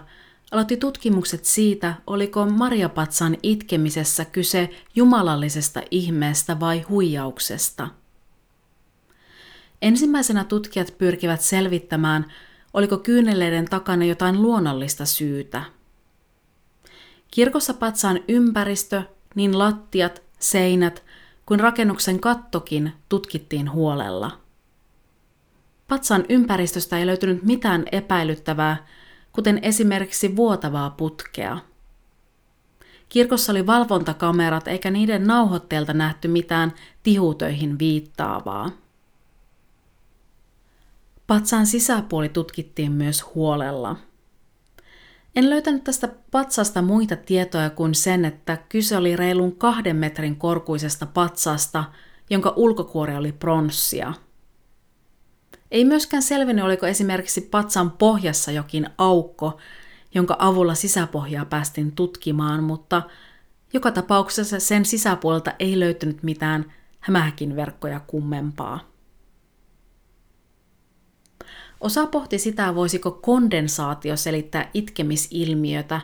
aloitti 0.51 0.77
tutkimukset 0.77 1.45
siitä, 1.45 1.93
oliko 2.07 2.45
Maria 2.45 2.89
Patsan 2.89 3.37
itkemisessä 3.43 4.25
kyse 4.25 4.69
jumalallisesta 4.95 5.81
ihmeestä 5.91 6.59
vai 6.59 6.81
huijauksesta. 6.81 7.87
Ensimmäisenä 9.81 10.43
tutkijat 10.43 10.95
pyrkivät 10.97 11.41
selvittämään, 11.41 12.25
oliko 12.73 12.97
kyyneleiden 12.97 13.65
takana 13.65 14.05
jotain 14.05 14.41
luonnollista 14.41 15.05
syytä. 15.05 15.63
Kirkossa 17.31 17.73
patsaan 17.73 18.19
ympäristö, 18.27 19.03
niin 19.35 19.59
lattiat, 19.59 20.21
seinät 20.39 21.03
kuin 21.45 21.59
rakennuksen 21.59 22.19
kattokin 22.19 22.93
tutkittiin 23.09 23.71
huolella. 23.71 24.48
Patsan 25.89 26.25
ympäristöstä 26.29 26.97
ei 26.97 27.05
löytynyt 27.05 27.43
mitään 27.43 27.85
epäilyttävää, 27.91 28.85
kuten 29.31 29.59
esimerkiksi 29.61 30.35
vuotavaa 30.35 30.89
putkea. 30.89 31.57
Kirkossa 33.09 33.51
oli 33.51 33.67
valvontakamerat 33.67 34.67
eikä 34.67 34.91
niiden 34.91 35.27
nauhoitteelta 35.27 35.93
nähty 35.93 36.27
mitään 36.27 36.73
tihutöihin 37.03 37.79
viittaavaa. 37.79 38.71
Patsan 41.27 41.65
sisäpuoli 41.65 42.29
tutkittiin 42.29 42.91
myös 42.91 43.35
huolella. 43.35 43.95
En 45.35 45.49
löytänyt 45.49 45.83
tästä 45.83 46.09
patsasta 46.31 46.81
muita 46.81 47.15
tietoja 47.15 47.69
kuin 47.69 47.95
sen, 47.95 48.25
että 48.25 48.57
kyse 48.69 48.97
oli 48.97 49.15
reilun 49.15 49.55
kahden 49.55 49.95
metrin 49.95 50.35
korkuisesta 50.35 51.05
patsasta, 51.05 51.83
jonka 52.29 52.53
ulkokuori 52.55 53.15
oli 53.15 53.31
pronssia– 53.31 54.13
ei 55.71 55.85
myöskään 55.85 56.23
selvinnyt, 56.23 56.65
oliko 56.65 56.87
esimerkiksi 56.87 57.41
patsan 57.41 57.91
pohjassa 57.91 58.51
jokin 58.51 58.89
aukko, 58.97 59.59
jonka 60.15 60.35
avulla 60.39 60.75
sisäpohjaa 60.75 61.45
päästiin 61.45 61.91
tutkimaan, 61.91 62.63
mutta 62.63 63.01
joka 63.73 63.91
tapauksessa 63.91 64.59
sen 64.59 64.85
sisäpuolelta 64.85 65.53
ei 65.59 65.79
löytynyt 65.79 66.23
mitään 66.23 66.73
hämähäkin 66.99 67.55
verkkoja 67.55 67.99
kummempaa. 67.99 68.89
Osa 71.81 72.07
pohti 72.07 72.39
sitä, 72.39 72.75
voisiko 72.75 73.11
kondensaatio 73.11 74.17
selittää 74.17 74.69
itkemisilmiötä, 74.73 76.01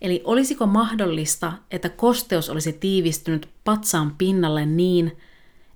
eli 0.00 0.22
olisiko 0.24 0.66
mahdollista, 0.66 1.52
että 1.70 1.88
kosteus 1.88 2.50
olisi 2.50 2.72
tiivistynyt 2.72 3.48
patsaan 3.64 4.14
pinnalle 4.18 4.66
niin, 4.66 5.18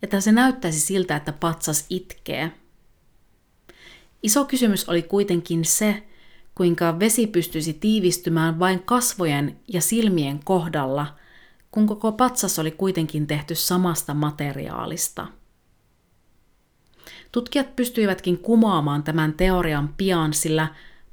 että 0.03 0.21
se 0.21 0.33
näyttäisi 0.33 0.81
siltä, 0.81 1.17
että 1.17 1.33
patsas 1.33 1.87
itkee– 1.91 2.53
Iso 4.25 4.45
kysymys 4.45 4.89
oli 4.89 5.03
kuitenkin 5.03 5.65
se, 5.65 6.03
kuinka 6.55 6.99
vesi 6.99 7.27
pystyisi 7.27 7.73
tiivistymään 7.73 8.59
vain 8.59 8.83
kasvojen 8.83 9.61
ja 9.69 9.81
silmien 9.81 10.41
kohdalla, 10.45 11.15
kun 11.71 11.87
koko 11.87 12.13
patsas 12.13 12.59
oli 12.59 12.71
kuitenkin 12.71 13.27
tehty 13.27 13.55
samasta 13.55 14.15
materiaalista. 14.15 15.27
Tutkijat 17.33 17.77
pystyivätkin 17.77 18.39
kumoamaan 18.39 19.03
tämän 19.03 19.33
teorian 19.33 19.95
pian, 19.97 20.33
sillä 20.33 20.69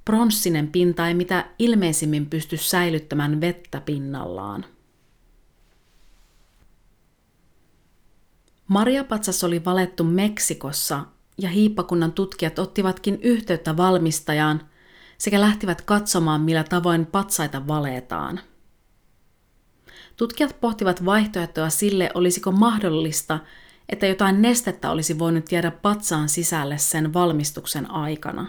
pronssinen 0.05 0.67
pinta 0.67 1.07
ei 1.07 1.13
mitä 1.13 1.45
ilmeisimmin 1.59 2.25
pysty 2.25 2.57
säilyttämään 2.57 3.41
vettä 3.41 3.81
pinnallaan. 3.81 4.65
Maria 8.67 9.03
Patsas 9.03 9.43
oli 9.43 9.65
valettu 9.65 10.03
Meksikossa 10.03 11.05
ja 11.37 11.49
hiippakunnan 11.49 12.11
tutkijat 12.11 12.59
ottivatkin 12.59 13.19
yhteyttä 13.21 13.77
valmistajaan 13.77 14.61
sekä 15.17 15.41
lähtivät 15.41 15.81
katsomaan, 15.81 16.41
millä 16.41 16.63
tavoin 16.63 17.05
patsaita 17.05 17.67
valeetaan. 17.67 18.39
Tutkijat 20.17 20.55
pohtivat 20.61 21.05
vaihtoehtoa 21.05 21.69
sille, 21.69 22.11
olisiko 22.13 22.51
mahdollista, 22.51 23.39
että 23.89 24.07
jotain 24.07 24.41
nestettä 24.41 24.91
olisi 24.91 25.19
voinut 25.19 25.51
jäädä 25.51 25.71
patsaan 25.71 26.29
sisälle 26.29 26.77
sen 26.77 27.13
valmistuksen 27.13 27.91
aikana. 27.91 28.47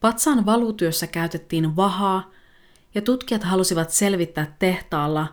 Patsaan 0.00 0.46
valutyössä 0.46 1.06
käytettiin 1.06 1.76
vahaa, 1.76 2.30
ja 2.94 3.02
tutkijat 3.02 3.44
halusivat 3.44 3.90
selvittää 3.90 4.56
tehtaalla, 4.58 5.26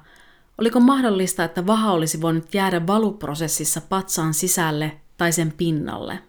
oliko 0.57 0.79
mahdollista, 0.79 1.43
että 1.43 1.67
vaha 1.67 1.91
olisi 1.91 2.21
voinut 2.21 2.53
jäädä 2.53 2.87
valuprosessissa 2.87 3.81
patsaan 3.81 4.33
sisälle 4.33 5.01
tai 5.21 5.31
sen 5.31 5.53
pinnalle. 5.57 6.19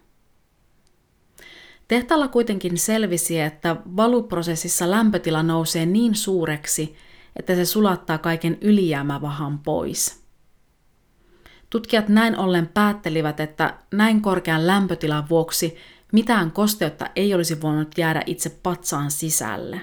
Tehtaalla 1.87 2.27
kuitenkin 2.27 2.77
selvisi, 2.77 3.39
että 3.39 3.75
valuprosessissa 3.95 4.91
lämpötila 4.91 5.43
nousee 5.43 5.85
niin 5.85 6.15
suureksi, 6.15 6.95
että 7.35 7.55
se 7.55 7.65
sulattaa 7.65 8.17
kaiken 8.17 8.57
ylijäämävahan 8.61 9.59
pois. 9.59 10.23
Tutkijat 11.69 12.09
näin 12.09 12.37
ollen 12.37 12.67
päättelivät, 12.67 13.39
että 13.39 13.77
näin 13.93 14.21
korkean 14.21 14.67
lämpötilan 14.67 15.29
vuoksi 15.29 15.75
mitään 16.11 16.51
kosteutta 16.51 17.09
ei 17.15 17.33
olisi 17.33 17.61
voinut 17.61 17.97
jäädä 17.97 18.23
itse 18.25 18.49
patsaan 18.49 19.11
sisälle. 19.11 19.81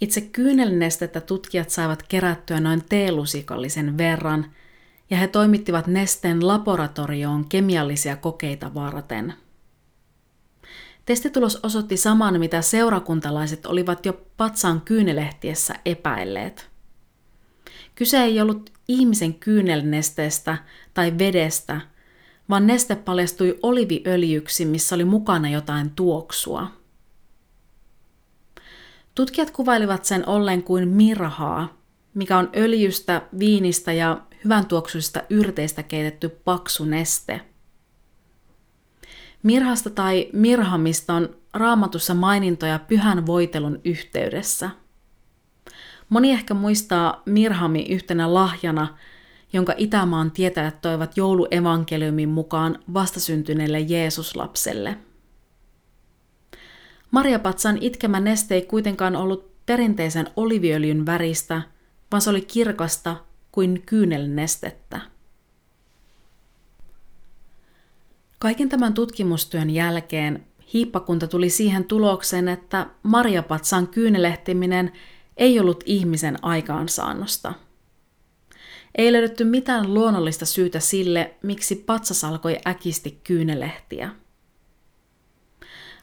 Itse 0.00 0.20
kyynelnestettä 0.20 1.20
tutkijat 1.20 1.70
saivat 1.70 2.02
kerättyä 2.02 2.60
noin 2.60 2.84
teelusikallisen 2.88 3.98
verran– 3.98 4.46
ja 5.10 5.16
he 5.16 5.26
toimittivat 5.26 5.86
nesteen 5.86 6.46
laboratorioon 6.46 7.48
kemiallisia 7.48 8.16
kokeita 8.16 8.74
varten. 8.74 9.34
Testitulos 11.04 11.60
osoitti 11.62 11.96
saman, 11.96 12.40
mitä 12.40 12.62
seurakuntalaiset 12.62 13.66
olivat 13.66 14.06
jo 14.06 14.20
patsaan 14.36 14.80
kyynelehtiessä 14.80 15.74
epäilleet. 15.84 16.70
Kyse 17.94 18.18
ei 18.18 18.40
ollut 18.40 18.70
ihmisen 18.88 19.34
kyynelnesteestä 19.34 20.56
tai 20.94 21.18
vedestä, 21.18 21.80
vaan 22.48 22.66
neste 22.66 22.96
paljastui 22.96 23.58
oliviöljyksi, 23.62 24.64
missä 24.64 24.94
oli 24.94 25.04
mukana 25.04 25.48
jotain 25.48 25.90
tuoksua. 25.90 26.70
Tutkijat 29.14 29.50
kuvailivat 29.50 30.04
sen 30.04 30.28
ollen 30.28 30.62
kuin 30.62 30.88
mirhaa, 30.88 31.78
mikä 32.14 32.38
on 32.38 32.50
öljystä, 32.56 33.22
viinistä 33.38 33.92
ja 33.92 34.20
hyvän 34.44 34.66
tuoksuisista 34.66 35.22
yrteistä 35.30 35.82
keitetty 35.82 36.28
paksu 36.28 36.84
neste. 36.84 37.40
Mirhasta 39.42 39.90
tai 39.90 40.28
mirhamista 40.32 41.14
on 41.14 41.36
raamatussa 41.54 42.14
mainintoja 42.14 42.78
pyhän 42.78 43.26
voitelun 43.26 43.80
yhteydessä. 43.84 44.70
Moni 46.08 46.30
ehkä 46.32 46.54
muistaa 46.54 47.22
mirhami 47.26 47.86
yhtenä 47.88 48.34
lahjana, 48.34 48.98
jonka 49.52 49.74
Itämaan 49.76 50.30
tietäjät 50.30 50.80
toivat 50.80 51.16
jouluevankeliumin 51.16 52.28
mukaan 52.28 52.78
vastasyntyneelle 52.94 53.80
Jeesuslapselle. 53.80 54.96
Maria 57.10 57.38
Patsan 57.38 57.78
itkemä 57.80 58.20
neste 58.20 58.54
ei 58.54 58.62
kuitenkaan 58.62 59.16
ollut 59.16 59.66
perinteisen 59.66 60.28
oliviöljyn 60.36 61.06
väristä, 61.06 61.62
vaan 62.12 62.20
se 62.20 62.30
oli 62.30 62.40
kirkasta 62.40 63.16
kuin 63.56 63.82
kyynelnestettä. 63.86 65.00
Kaiken 68.38 68.68
tämän 68.68 68.94
tutkimustyön 68.94 69.70
jälkeen 69.70 70.46
hiippakunta 70.72 71.26
tuli 71.26 71.50
siihen 71.50 71.84
tulokseen, 71.84 72.48
että 72.48 72.86
marjapatsan 73.02 73.88
kyynelehtiminen 73.88 74.92
ei 75.36 75.60
ollut 75.60 75.84
ihmisen 75.86 76.44
aikaansaannosta. 76.44 77.54
Ei 78.94 79.12
löydetty 79.12 79.44
mitään 79.44 79.94
luonnollista 79.94 80.46
syytä 80.46 80.80
sille, 80.80 81.34
miksi 81.42 81.76
patsas 81.76 82.24
alkoi 82.24 82.58
äkisti 82.66 83.20
kyynelehtiä. 83.24 84.10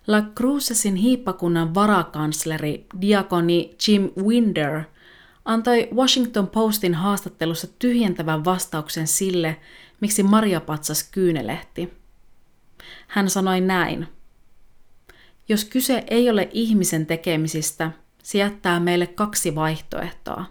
La 0.08 0.24
Crucesin 0.36 0.96
hiippakunnan 0.96 1.74
varakansleri 1.74 2.86
diakoni 3.02 3.76
Jim 3.88 4.12
Winder 4.24 4.84
antoi 5.46 5.88
Washington 5.96 6.48
Postin 6.48 6.94
haastattelussa 6.94 7.68
tyhjentävän 7.80 8.46
vastauksen 8.46 9.08
sille, 9.08 9.58
miksi 10.02 10.24
marjapatsas 10.24 11.04
kyynelehti. 11.04 11.94
Hän 13.08 13.30
sanoi 13.30 13.62
näin. 13.62 14.08
Jos 15.50 15.66
kyse 15.66 16.04
ei 16.10 16.30
ole 16.30 16.50
ihmisen 16.52 17.06
tekemisistä, 17.06 17.92
se 18.24 18.38
jättää 18.38 18.80
meille 18.80 19.08
kaksi 19.08 19.56
vaihtoehtoa. 19.56 20.46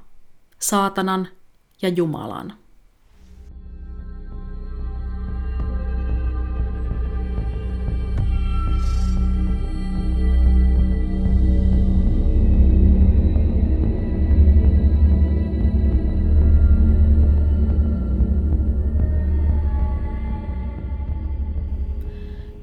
Saatanan 0.59 1.29
ja 1.83 1.89
Jumalan. 1.89 2.62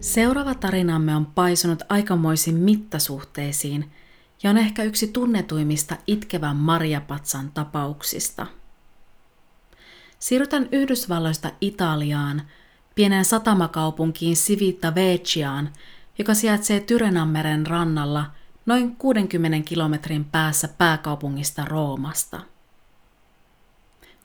Seuraava 0.09 0.55
tarinamme 0.55 1.15
on 1.15 1.25
paisunut 1.25 1.83
aikamoisiin 1.89 2.55
mittasuhteisiin 2.55 3.91
ja 4.43 4.49
on 4.49 4.57
ehkä 4.57 4.83
yksi 4.83 5.07
tunnetuimmista 5.07 5.95
itkevän 6.07 6.55
Marjapatsan 6.55 7.51
tapauksista. 7.51 8.47
Siirrytään 10.19 10.69
Yhdysvalloista 10.71 11.51
Italiaan, 11.61 12.41
pieneen 12.95 13.25
satamakaupunkiin 13.25 14.35
Civita 14.35 14.95
Veciaan, 14.95 15.73
joka 16.17 16.33
sijaitsee 16.33 16.79
Tyrenammeren 16.79 17.67
rannalla 17.67 18.25
noin 18.65 18.95
60 18.95 19.69
kilometrin 19.69 20.25
päässä 20.25 20.67
pääkaupungista 20.67 21.65
Roomasta. 21.65 22.41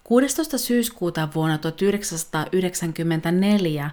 16. 0.05 0.59
syyskuuta 0.59 1.29
vuonna 1.35 1.59
1994 1.59 3.91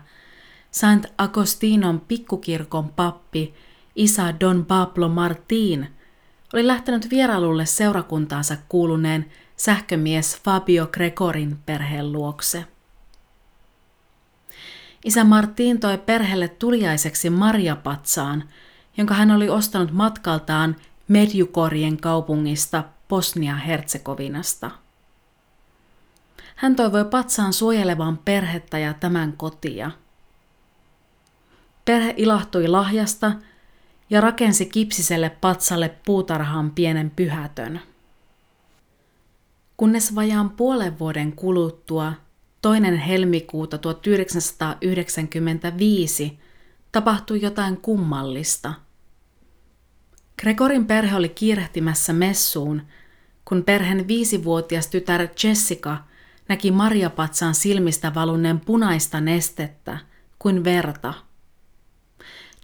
Sant 0.72 1.06
Agostinon 1.18 2.02
pikkukirkon 2.02 2.90
pappi 2.90 3.54
isä 3.96 4.40
Don 4.40 4.66
Pablo 4.66 5.10
Martin 5.10 5.88
oli 6.54 6.68
lähtenyt 6.68 7.10
vierailulle 7.10 7.66
seurakuntaansa 7.66 8.58
kuuluneen 8.70 9.32
sähkömies 9.56 10.42
Fabio 10.44 10.88
Gregorin 10.88 11.58
perheen 11.66 12.12
luokse. 12.12 12.66
Isä 15.06 15.24
Martin 15.24 15.80
toi 15.80 15.98
perheelle 15.98 16.48
tuliaiseksi 16.48 17.30
marjapatsaan, 17.30 18.44
jonka 18.98 19.14
hän 19.14 19.32
oli 19.32 19.50
ostanut 19.50 19.92
matkaltaan 19.92 20.76
Medjukorien 21.08 21.98
kaupungista 21.98 22.84
Bosnia-Herzegovinasta. 23.10 24.72
Hän 26.56 26.76
toivoi 26.76 27.06
patsaan 27.06 27.54
suojelevan 27.54 28.18
perhettä 28.18 28.80
ja 28.80 28.94
tämän 28.94 29.34
kotia– 29.34 29.92
Perhe 31.86 32.13
ilahtui 32.17 32.67
lahjasta 32.67 33.32
ja 34.10 34.22
rakensi 34.22 34.65
kipsiselle 34.65 35.30
patsalle 35.30 35.96
puutarhaan 36.06 36.72
pienen 36.72 37.12
pyhätön. 37.15 37.80
Kunnes 39.78 40.15
vajaan 40.15 40.50
puolen 40.50 41.00
vuoden 41.00 41.34
kuluttua, 41.34 42.13
toinen 42.62 42.98
helmikuuta 42.98 43.78
1995, 43.78 46.39
tapahtui 46.91 47.41
jotain 47.41 47.78
kummallista. 47.78 48.74
Gregorin 50.41 50.86
perhe 50.86 51.15
oli 51.15 51.30
kiirehtimässä 51.30 52.13
messuun, 52.13 52.82
kun 53.46 53.63
perheen 53.63 54.08
viisivuotias 54.08 54.88
tytär 54.88 55.28
Jessica 55.44 55.98
näki 56.50 56.72
Marjapatsan 56.72 57.56
silmistä 57.56 58.13
valunneen 58.13 58.60
punaista 58.60 59.22
nestettä 59.22 59.98
kuin 60.39 60.63
verta– 60.63 61.13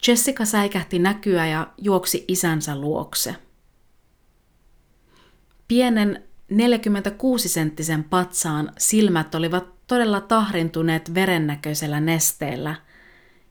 Jessica 0.07 0.45
säikähti 0.45 0.99
näkyä 0.99 1.47
ja 1.47 1.67
juoksi 1.77 2.25
isänsä 2.27 2.75
luokse. 2.75 3.35
Pienen 5.67 6.23
46-senttisen 6.53 8.03
patsaan 8.09 8.71
silmät 8.77 9.35
olivat 9.35 9.87
todella 9.87 10.21
tahrintuneet 10.21 11.13
verennäköisellä 11.13 11.99
nesteellä, 11.99 12.75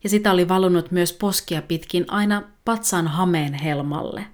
ja 0.05 0.09
sitä 0.11 0.33
oli 0.33 0.49
valunut 0.49 0.91
myös 0.91 1.13
poskia 1.13 1.63
pitkin 1.63 2.05
aina 2.09 2.43
patsaan 2.65 3.09
hameen 3.09 3.55
helmalle. 3.55 4.27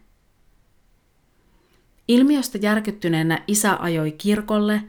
Ilmiöstä 2.09 2.59
järkyttyneenä 2.59 3.43
isä 3.47 3.77
ajoi 3.81 4.13
kirkolle 4.13 4.83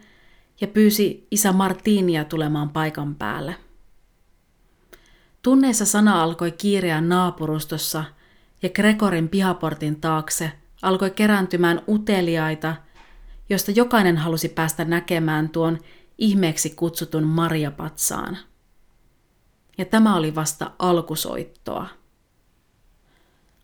ja 0.62 0.68
pyysi 0.68 1.28
isä 1.32 1.52
Martinia 1.52 2.26
tulemaan 2.26 2.70
paikan 2.70 3.16
päälle. 3.16 3.56
Tunneissa 5.44 5.86
sana 5.86 6.24
alkoi 6.24 6.52
kiireä 6.52 7.02
naapurustossa 7.02 8.04
ja 8.62 8.70
Gregorin 8.70 9.30
pihaportin 9.30 10.02
taakse 10.02 10.52
alkoi 10.82 11.12
kerääntymään 11.12 11.82
uteliaita, 11.88 12.76
joista 13.50 13.72
jokainen 13.72 14.18
halusi 14.18 14.50
päästä 14.50 14.86
näkemään 14.86 15.50
tuon 15.50 15.78
ihmeeksi 16.18 16.70
kutsutun 16.70 17.24
Marjapatsaan. 17.24 18.38
Ja 19.78 19.86
tämä 19.86 20.16
oli 20.16 20.36
vasta 20.36 20.72
alkusoittoa. 20.80 21.88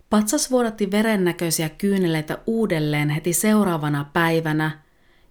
Patsas 0.09 0.51
vuodatti 0.51 0.91
verennäköisiä 0.91 1.69
kyyneleitä 1.69 2.37
uudelleen 2.47 3.09
heti 3.09 3.33
seuraavana 3.33 4.05
päivänä 4.13 4.81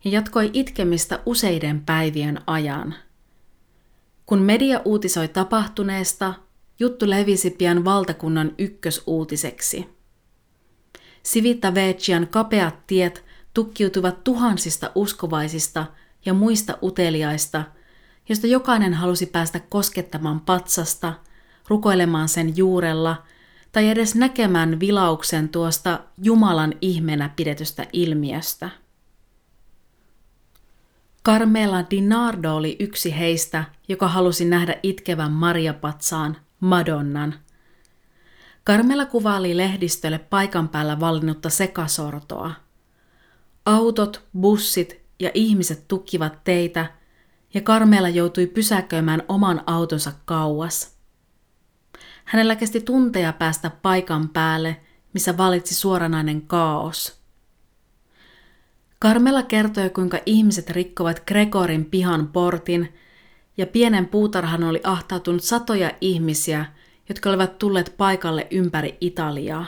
ja 0.05 0.11
jatkoi 0.11 0.51
itkemistä 0.53 1.19
useiden 1.27 1.81
päivien 1.81 2.41
ajan– 2.47 2.95
kun 4.29 4.43
media 4.43 4.81
uutisoi 4.85 5.29
tapahtuneesta, 5.29 6.35
juttu 6.79 7.11
levisi 7.11 7.51
pian 7.51 7.85
valtakunnan 7.85 8.55
ykkösuutiseksi. 8.59 9.89
Sivita 11.23 11.75
Vecian 11.75 12.29
kapeat 12.31 12.87
tiet 12.87 13.25
tukkiutuvat 13.55 14.25
tuhansista 14.25 14.91
uskovaisista 14.95 15.87
ja 16.25 16.35
muista 16.35 16.79
uteliaista, 16.83 17.65
josta 18.29 18.47
jokainen 18.47 18.95
halusi 18.95 19.27
päästä 19.27 19.61
koskettamaan 19.61 20.41
patsasta, 20.41 21.15
rukoilemaan 21.69 22.29
sen 22.29 22.57
juurella 22.57 23.23
tai 23.73 23.89
edes 23.89 24.15
näkemään 24.15 24.81
vilauksen 24.81 25.49
tuosta 25.49 26.01
Jumalan 26.23 26.75
ihmeenä 26.81 27.31
pidetystä 27.37 27.87
ilmiöstä. 27.93 28.71
Carmela 31.29 31.85
Dinardo 31.91 32.55
oli 32.55 32.77
yksi 32.81 33.19
heistä, 33.19 33.65
joka 33.89 34.09
halusi 34.09 34.45
nähdä 34.45 34.77
itkevän 34.83 35.33
Maria-patsaan, 35.33 36.37
Madonnan. 36.61 37.35
Carmela 38.67 39.07
kuvaili 39.07 39.57
lehdistölle 39.57 40.19
paikan 40.19 40.69
päällä 40.69 41.01
vallinnutta 41.01 41.51
sekasortoa. 41.51 42.51
Autot, 43.67 44.25
bussit 44.41 45.01
ja 45.21 45.31
ihmiset 45.35 45.89
tukkivat 45.89 46.45
teitä, 46.45 46.87
ja 47.55 47.61
Carmela 47.61 48.09
joutui 48.09 48.47
pysäköimään 48.47 49.23
oman 49.29 49.63
autonsa 49.67 50.13
kauas. 50.25 50.97
Hänellä 52.25 52.57
kesti 52.57 52.81
tunteja 52.81 53.33
päästä 53.33 53.71
paikan 53.71 54.29
päälle, 54.29 54.81
missä 55.15 55.37
valitsi 55.37 55.75
suoranainen 55.75 56.43
kaos– 56.43 57.18
Karmela 58.99 59.43
kertoi, 59.43 59.91
kuinka 59.91 60.19
ihmiset 60.27 60.71
rikkovat 60.71 61.23
Gregorin 61.27 61.85
pihan 61.85 62.29
portin 62.29 62.95
ja 63.57 63.67
pienen 63.67 64.07
puutarhan 64.07 64.65
oli 64.65 64.81
ahtautunut 64.85 65.45
satoja 65.45 65.91
ihmisiä, 66.01 66.67
jotka 67.09 67.31
olivat 67.31 67.59
tulleet 67.59 67.95
paikalle 67.97 68.47
ympäri 68.51 68.97
Italiaa. 69.01 69.67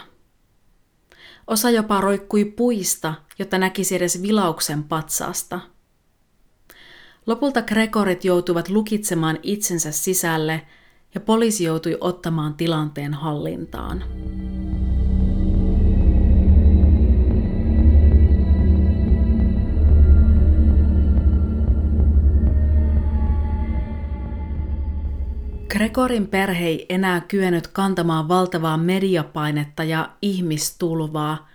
Osa 1.47 1.71
jopa 1.71 2.01
roikkui 2.01 2.45
puista, 2.45 3.15
jotta 3.39 3.59
näkisi 3.59 3.97
edes 3.97 4.23
vilauksen 4.23 4.85
patsaasta. 4.85 5.61
Lopulta 7.27 7.63
Gregorit 7.63 8.25
joutuivat 8.25 8.69
lukitsemaan 8.69 9.39
itsensä 9.43 9.93
sisälle 9.93 10.67
ja 11.15 11.21
poliisi 11.21 11.65
joutui 11.65 11.97
ottamaan 12.01 12.55
tilanteen 12.55 13.15
hallintaan. 13.15 14.05
Gregorin 25.71 26.27
perhe 26.27 26.67
ei 26.67 26.87
enää 26.89 27.21
kyennyt 27.21 27.67
kantamaan 27.67 28.29
valtavaa 28.29 28.77
mediapainetta 28.77 29.85
ja 29.85 30.11
ihmistulvaa, 30.23 31.49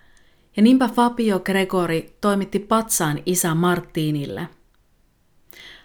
ja 0.57 0.63
niinpä 0.63 0.87
Fabio 0.87 1.39
Gregori 1.39 2.17
toimitti 2.21 2.59
patsaan 2.59 3.19
isä 3.25 3.55
Martinille. 3.55 4.47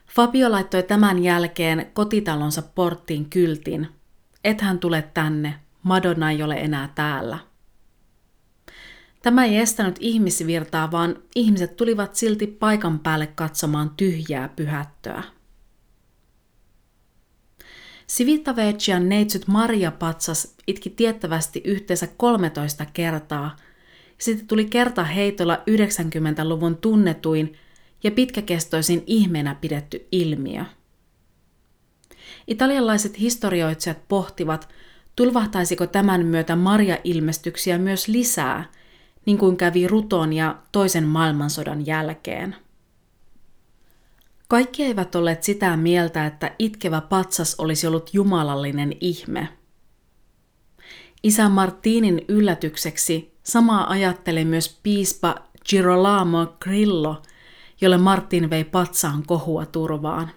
Fabio 0.07 0.51
laittoi 0.51 0.83
tämän 0.83 1.23
jälkeen 1.23 1.91
kotitalonsa 1.93 2.63
porttiin 2.63 3.31
kyltin. 3.31 3.89
Et 4.45 4.61
hän 4.61 4.79
tule 4.79 5.03
tänne, 5.15 5.55
Madonna 5.83 6.31
ei 6.31 6.43
ole 6.43 6.55
enää 6.55 6.93
täällä. 6.95 7.39
Tämä 9.23 9.45
ei 9.45 9.57
estänyt 9.57 9.97
ihmisvirtaa, 10.01 10.91
vaan 10.91 11.17
ihmiset 11.35 11.77
tulivat 11.77 12.15
silti 12.15 12.47
paikan 12.47 12.99
päälle 12.99 13.27
katsomaan 13.27 13.91
tyhjää 13.97 14.49
pyhättöä. 14.49 15.23
Sivitavecian 18.11 19.09
neitsyt 19.09 19.47
Maria 19.47 19.91
Patsas 19.91 20.55
itki 20.67 20.91
tiettävästi 20.91 21.61
yhteensä 21.65 22.07
13 22.17 22.87
kertaa, 22.93 23.57
sitten 24.19 24.47
tuli 24.47 24.65
kerta 24.65 25.05
heitolla 25.05 25.57
90-luvun 25.57 26.77
tunnetuin 26.77 27.53
ja 28.03 28.11
pitkäkestoisin 28.11 29.05
ihmeenä 29.07 29.55
pidetty 29.55 30.09
ilmiö. 30.13 30.65
Italialaiset 32.47 33.19
historioitsijat 33.21 34.09
pohtivat, 34.09 34.69
tulvahtaisiko 35.17 35.87
tämän 35.87 36.27
myötä 36.27 36.57
Maria-ilmestyksiä 36.57 37.79
myös 37.79 38.09
lisää, 38.09 38.65
niin 39.27 39.39
kuin 39.39 39.57
kävi 39.57 39.87
Ruton 39.87 40.33
ja 40.33 40.57
toisen 40.73 41.05
maailmansodan 41.05 41.87
jälkeen. 41.87 42.57
Kaikki 44.51 44.85
eivät 44.85 45.15
olleet 45.15 45.43
sitä 45.43 45.77
mieltä, 45.77 46.27
että 46.27 46.55
itkevä 46.59 47.01
patsas 47.01 47.55
olisi 47.59 47.87
ollut 47.87 48.15
jumalallinen 48.15 48.93
ihme. 49.01 49.49
Isä 51.23 51.49
Martinin 51.49 52.25
yllätykseksi 52.29 53.35
samaa 53.43 53.91
ajatteli 53.91 54.45
myös 54.45 54.81
piispa 54.83 55.35
Girolamo 55.71 56.47
Grillo, 56.61 57.23
jolle 57.81 57.99
Martin 57.99 58.51
vei 58.51 58.65
patsaan 58.65 59.23
kohua 59.27 59.67
turvaan. 59.67 60.31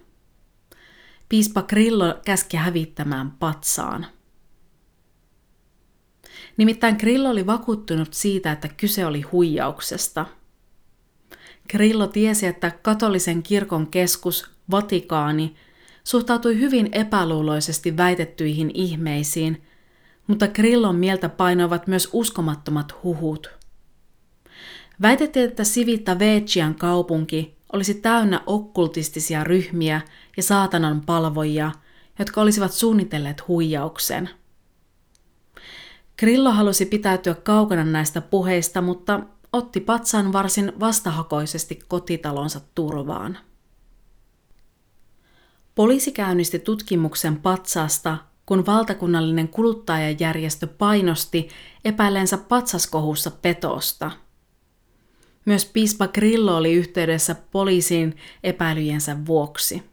Piispa 1.30 1.62
Grillo 1.62 2.19
käski 2.26 2.58
hävittämään 2.58 3.32
patsaan. 3.32 4.06
Nimittäin 6.58 6.95
Grillo 6.99 7.30
oli 7.30 7.45
vakuuttunut 7.45 8.13
siitä, 8.13 8.52
että 8.52 8.67
kyse 8.67 9.06
oli 9.06 9.21
huijauksesta– 9.21 10.26
Grillo 11.69 12.08
tiesi, 12.08 12.45
että 12.45 12.71
katolisen 12.82 13.43
kirkon 13.43 13.88
keskus, 13.88 14.49
Vatikaani, 14.71 15.56
suhtautui 16.04 16.60
hyvin 16.60 16.89
epäluuloisesti 16.91 17.97
väitettyihin 17.97 18.71
ihmeisiin, 18.73 19.63
mutta 20.28 20.47
Grillon 20.47 20.95
mieltä 20.95 21.30
painoivat 21.30 21.88
myös 21.88 22.10
uskomattomat 22.13 23.04
huhut. 23.04 23.49
Väitettiin, 25.02 25.45
että 25.45 25.63
Sivita 25.63 26.19
Vecian 26.19 26.76
kaupunki 26.76 27.56
olisi 27.73 27.93
täynnä 27.93 28.41
okkultistisia 28.45 29.43
ryhmiä 29.43 30.02
ja 30.38 30.43
saatanan 30.43 31.02
palvojia, 31.02 31.71
jotka 32.19 32.41
olisivat 32.41 32.71
suunnitelleet 32.71 33.47
huijauksen. 33.47 34.30
Grillo 36.19 36.52
halusi 36.52 36.86
pitäytyä 36.86 37.34
kaukana 37.34 37.84
näistä 37.84 38.21
puheista, 38.21 38.82
mutta 38.82 39.19
otti 39.53 39.79
patsan 39.79 40.33
varsin 40.33 40.73
vastahakoisesti 40.79 41.79
kotitalonsa 41.87 42.61
turvaan. 42.75 43.37
Poliisi 45.75 46.11
käynnisti 46.11 46.59
tutkimuksen 46.59 47.41
patsaasta, 47.41 48.17
kun 48.45 48.65
valtakunnallinen 48.65 49.47
kuluttajajärjestö 49.47 50.67
painosti 50.67 51.49
epäilensä 51.85 52.37
patsaskohussa 52.37 53.31
petosta. 53.31 54.11
Myös 55.45 55.65
piispa 55.65 56.07
Grillo 56.07 56.57
oli 56.57 56.73
yhteydessä 56.73 57.35
poliisiin 57.51 58.17
epäilyjensä 58.43 59.25
vuoksi. 59.25 59.83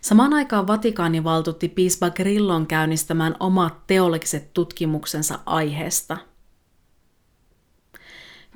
Samaan 0.00 0.32
aikaan 0.32 0.66
Vatikaani 0.66 1.24
valtuutti 1.24 1.68
piispa 1.68 2.10
Grillon 2.10 2.66
käynnistämään 2.66 3.36
omat 3.40 3.86
teologiset 3.86 4.54
tutkimuksensa 4.54 5.38
aiheesta– 5.46 6.16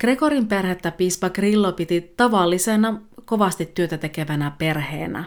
Gregorin 0.00 0.48
perhettä 0.48 0.90
piispa 0.90 1.30
Grillo 1.30 1.72
piti 1.72 2.14
tavallisena, 2.16 3.00
kovasti 3.24 3.66
työtä 3.66 3.98
tekevänä 3.98 4.52
perheenä. 4.58 5.24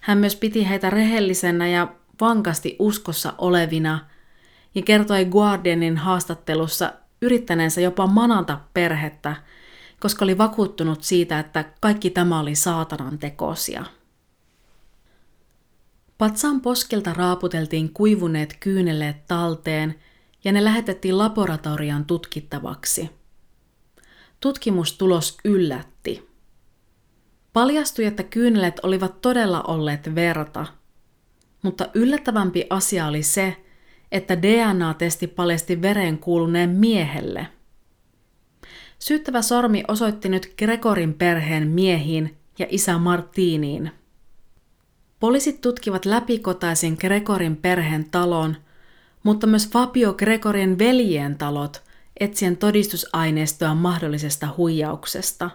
Hän 0.00 0.18
myös 0.18 0.36
piti 0.36 0.68
heitä 0.68 0.90
rehellisenä 0.90 1.68
ja 1.68 1.94
vankasti 2.20 2.76
uskossa 2.78 3.34
olevina 3.38 4.06
ja 4.74 4.82
kertoi 4.82 5.24
Guardianin 5.24 5.96
haastattelussa 5.96 6.92
yrittäneensä 7.22 7.80
jopa 7.80 8.06
manata 8.06 8.60
perhettä, 8.74 9.36
koska 10.00 10.24
oli 10.24 10.38
vakuuttunut 10.38 11.04
siitä, 11.04 11.38
että 11.38 11.64
kaikki 11.80 12.10
tämä 12.10 12.40
oli 12.40 12.54
saatanan 12.54 13.18
tekosia. 13.18 13.84
Patsaan 16.18 16.60
poskilta 16.60 17.12
raaputeltiin 17.12 17.92
kuivuneet 17.92 18.56
kyyneleet 18.60 19.26
talteen– 19.26 19.94
ja 20.44 20.52
ne 20.52 20.64
lähetettiin 20.64 21.18
laboratoriaan 21.18 22.04
tutkittavaksi. 22.04 23.10
Tutkimustulos 24.40 25.36
yllätti. 25.44 26.28
Paljastui, 27.52 28.04
että 28.04 28.22
kyynelet 28.22 28.80
olivat 28.82 29.20
todella 29.20 29.62
olleet 29.62 30.14
verta, 30.14 30.66
mutta 31.62 31.86
yllättävämpi 31.94 32.66
asia 32.70 33.06
oli 33.06 33.22
se, 33.22 33.56
että 34.12 34.42
DNA-testi 34.42 35.26
paljasti 35.26 35.82
veren 35.82 36.18
kuuluneen 36.18 36.70
miehelle. 36.70 37.46
Syyttävä 38.98 39.42
sormi 39.42 39.84
osoitti 39.88 40.28
nyt 40.28 40.54
Gregorin 40.58 41.14
perheen 41.14 41.68
miehiin 41.68 42.36
ja 42.58 42.66
isä 42.70 42.98
Martiniin. 42.98 43.90
Poliisit 45.20 45.60
tutkivat 45.60 46.04
läpikotaisin 46.04 46.96
Gregorin 47.00 47.56
perheen 47.56 48.10
talon– 48.10 48.56
mutta 49.22 49.46
myös 49.46 49.68
Fabio 49.70 50.12
Gregorien 50.14 50.78
veljien 50.78 51.38
talot 51.38 51.82
etsien 52.20 52.56
todistusaineistoa 52.56 53.74
mahdollisesta 53.74 54.48
huijauksesta. 54.56 55.50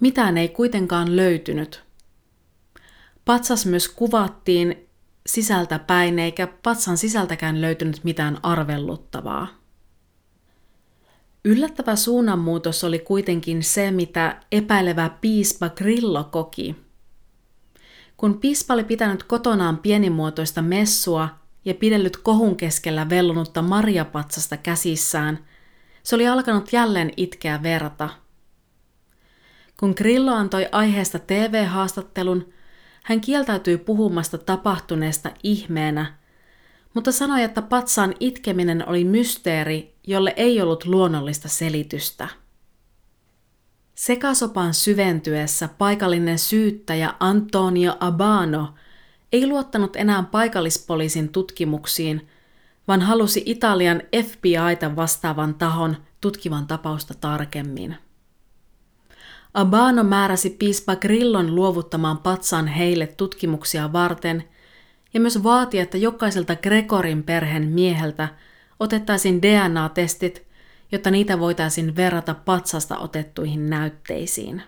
Mitään 0.00 0.38
ei 0.38 0.48
kuitenkaan 0.48 1.16
löytynyt. 1.16 1.84
Patsas 3.24 3.66
myös 3.66 3.88
kuvattiin 3.88 4.88
sisältä 5.26 5.78
päin, 5.78 6.18
eikä 6.18 6.46
patsan 6.46 6.98
sisältäkään 6.98 7.60
löytynyt 7.60 8.04
mitään 8.04 8.38
arvelluttavaa. 8.42 9.48
Yllättävä 11.44 11.96
suunnanmuutos 11.96 12.84
oli 12.84 12.98
kuitenkin 12.98 13.62
se, 13.62 13.90
mitä 13.90 14.40
epäilevä 14.52 15.10
piispa 15.20 15.68
Grillo 15.68 16.24
koki. 16.24 16.76
Kun 18.16 18.38
piispa 18.40 18.74
oli 18.74 18.84
pitänyt 18.84 19.22
kotonaan 19.22 19.78
pienimuotoista 19.78 20.62
messua, 20.62 21.28
ja 21.64 21.74
pidellyt 21.74 22.16
kohun 22.16 22.56
keskellä 22.56 23.08
vellunutta 23.08 23.62
marjapatsasta 23.62 24.56
käsissään, 24.56 25.44
se 26.02 26.14
oli 26.14 26.28
alkanut 26.28 26.72
jälleen 26.72 27.12
itkeä 27.16 27.62
verta. 27.62 28.08
Kun 29.80 29.94
Grillo 29.96 30.34
antoi 30.34 30.68
aiheesta 30.72 31.18
TV-haastattelun, 31.18 32.52
hän 33.04 33.20
kieltäytyi 33.20 33.76
puhumasta 33.76 34.38
tapahtuneesta 34.38 35.30
ihmeenä, 35.42 36.14
mutta 36.94 37.12
sanoi, 37.12 37.42
että 37.42 37.62
patsaan 37.62 38.14
itkeminen 38.20 38.88
oli 38.88 39.04
mysteeri, 39.04 39.94
jolle 40.06 40.34
ei 40.36 40.60
ollut 40.60 40.84
luonnollista 40.84 41.48
selitystä. 41.48 42.28
Sekasopan 43.94 44.74
syventyessä 44.74 45.68
paikallinen 45.78 46.38
syyttäjä 46.38 47.14
Antonio 47.20 47.96
Abano 48.00 48.74
ei 49.32 49.46
luottanut 49.46 49.96
enää 49.96 50.22
paikallispoliisin 50.22 51.28
tutkimuksiin, 51.28 52.28
vaan 52.88 53.00
halusi 53.00 53.42
Italian 53.46 54.02
FBIta 54.24 54.96
vastaavan 54.96 55.54
tahon 55.54 55.96
tutkivan 56.20 56.66
tapausta 56.66 57.14
tarkemmin. 57.14 57.96
Abano 59.54 60.04
määräsi 60.04 60.50
piispa 60.50 60.96
Grillon 60.96 61.54
luovuttamaan 61.54 62.18
patsaan 62.18 62.66
heille 62.66 63.06
tutkimuksia 63.06 63.92
varten 63.92 64.44
ja 65.14 65.20
myös 65.20 65.42
vaati, 65.42 65.78
että 65.78 65.98
jokaiselta 65.98 66.56
Gregorin 66.56 67.22
perheen 67.22 67.68
mieheltä 67.68 68.28
otettaisiin 68.80 69.42
DNA-testit, 69.42 70.46
jotta 70.92 71.10
niitä 71.10 71.38
voitaisiin 71.38 71.96
verrata 71.96 72.34
patsasta 72.34 72.98
otettuihin 72.98 73.70
näytteisiin. 73.70 74.62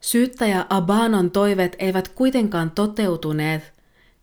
Syyttäjä 0.00 0.66
Abanon 0.70 1.30
toiveet 1.30 1.76
eivät 1.78 2.08
kuitenkaan 2.08 2.70
toteutuneet, 2.70 3.74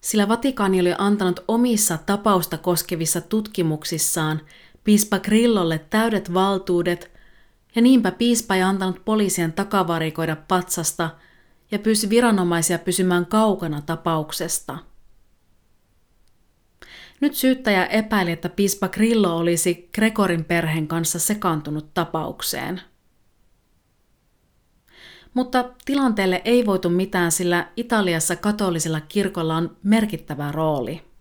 sillä 0.02 0.28
Vatikaani 0.28 0.82
oli 0.82 0.94
antanut 0.98 1.44
omissa 1.48 1.98
tapausta 1.98 2.58
koskevissa 2.58 3.22
tutkimuksissaan 3.22 4.42
piispa 4.84 5.20
Grillolle 5.20 5.80
täydet 5.90 6.34
valtuudet, 6.34 7.12
ja 7.76 7.82
niinpä 7.82 8.12
piispa 8.12 8.56
ei 8.56 8.62
antanut 8.62 9.06
poliisien 9.06 9.54
takavarikoida 9.54 10.36
patsasta 10.36 11.10
ja 11.72 11.80
pyysi 11.80 12.10
viranomaisia 12.10 12.80
pysymään 12.80 13.26
kaukana 13.26 13.82
tapauksesta. 13.82 14.78
Nyt 17.20 17.36
syyttäjä 17.36 17.86
epäili, 17.86 18.32
että 18.32 18.50
piispa 18.50 18.88
Grillo 18.88 19.38
olisi 19.38 19.90
Gregorin 19.96 20.46
perheen 20.46 20.88
kanssa 20.88 21.20
sekaantunut 21.20 21.94
tapaukseen. 21.94 22.82
Mutta 25.34 25.70
tilanteelle 25.86 26.42
ei 26.46 26.66
voitu 26.66 26.90
mitään, 26.90 27.32
sillä 27.32 27.68
Italiassa 27.78 28.36
katolisella 28.36 29.02
kirkolla 29.02 29.56
on 29.56 29.78
merkittävä 29.84 30.52
rooli– 30.52 31.02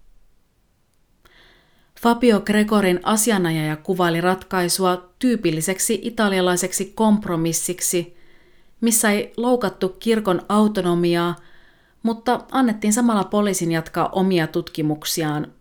Fabio 2.03 2.41
Gregorin 2.41 3.01
asianajaja 3.03 3.77
kuvaili 3.77 4.21
ratkaisua 4.21 5.09
tyypilliseksi 5.19 6.01
italialaiseksi 6.03 6.93
kompromissiksi, 6.95 8.17
missä 8.81 9.11
ei 9.11 9.33
loukattu 9.37 9.89
kirkon 9.89 10.43
autonomiaa, 10.49 11.37
mutta 12.03 12.41
annettiin 12.51 12.93
samalla 12.93 13.25
poliisin 13.25 13.73
jatkaa 13.73 14.09
omia 14.09 14.47
tutkimuksiaan, 14.47 15.53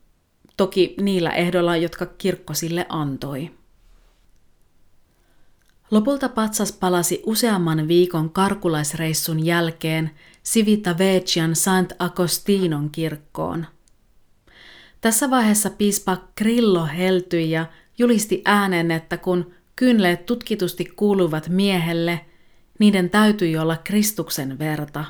toki 0.58 0.96
niillä 1.02 1.30
ehdoilla, 1.30 1.78
jotka 1.78 2.06
kirkko 2.06 2.54
sille 2.54 2.86
antoi. 2.90 3.52
Lopulta 5.92 6.30
patsas 6.30 6.72
palasi 6.72 7.22
useamman 7.26 7.88
viikon 7.88 8.30
karkulaisreissun 8.30 9.46
jälkeen 9.46 10.12
Civita 10.46 10.98
Vecian 10.98 11.56
Sant 11.56 11.94
Agostinon 12.00 12.90
kirkkoon– 12.90 13.66
tässä 15.02 15.30
vaiheessa 15.30 15.70
piispa 15.70 16.18
Grillo 16.38 16.86
heltyi 16.86 17.52
ja 17.52 17.66
julisti 17.98 18.42
äänen, 18.46 18.92
että 18.92 19.18
kun 19.18 19.54
kynleet 19.76 20.26
tutkitusti 20.26 20.86
kuuluvat 20.86 21.50
miehelle, 21.50 22.26
niiden 22.80 23.10
täytyi 23.10 23.58
olla 23.58 23.78
Kristuksen 23.78 24.60
verta. 24.60 25.06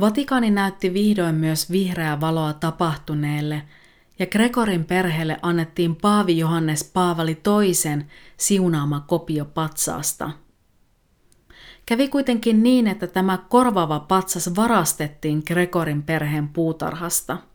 Vatikaani 0.00 0.50
näytti 0.50 0.94
vihdoin 0.94 1.34
myös 1.34 1.70
vihreää 1.70 2.20
valoa 2.20 2.52
tapahtuneelle, 2.52 3.62
ja 4.18 4.26
Gregorin 4.26 4.84
perheelle 4.84 5.38
annettiin 5.42 5.96
Paavi 5.96 6.38
Johannes 6.38 6.90
Paavali 6.94 7.34
toisen 7.34 8.10
siunaama 8.36 9.00
kopio 9.00 9.44
patsaasta. 9.44 10.30
Kävi 11.86 12.08
kuitenkin 12.08 12.62
niin, 12.62 12.86
että 12.86 13.06
tämä 13.06 13.38
korvava 13.48 14.00
patsas 14.00 14.56
varastettiin 14.56 15.42
Gregorin 15.46 16.02
perheen 16.02 16.48
puutarhasta– 16.48 17.38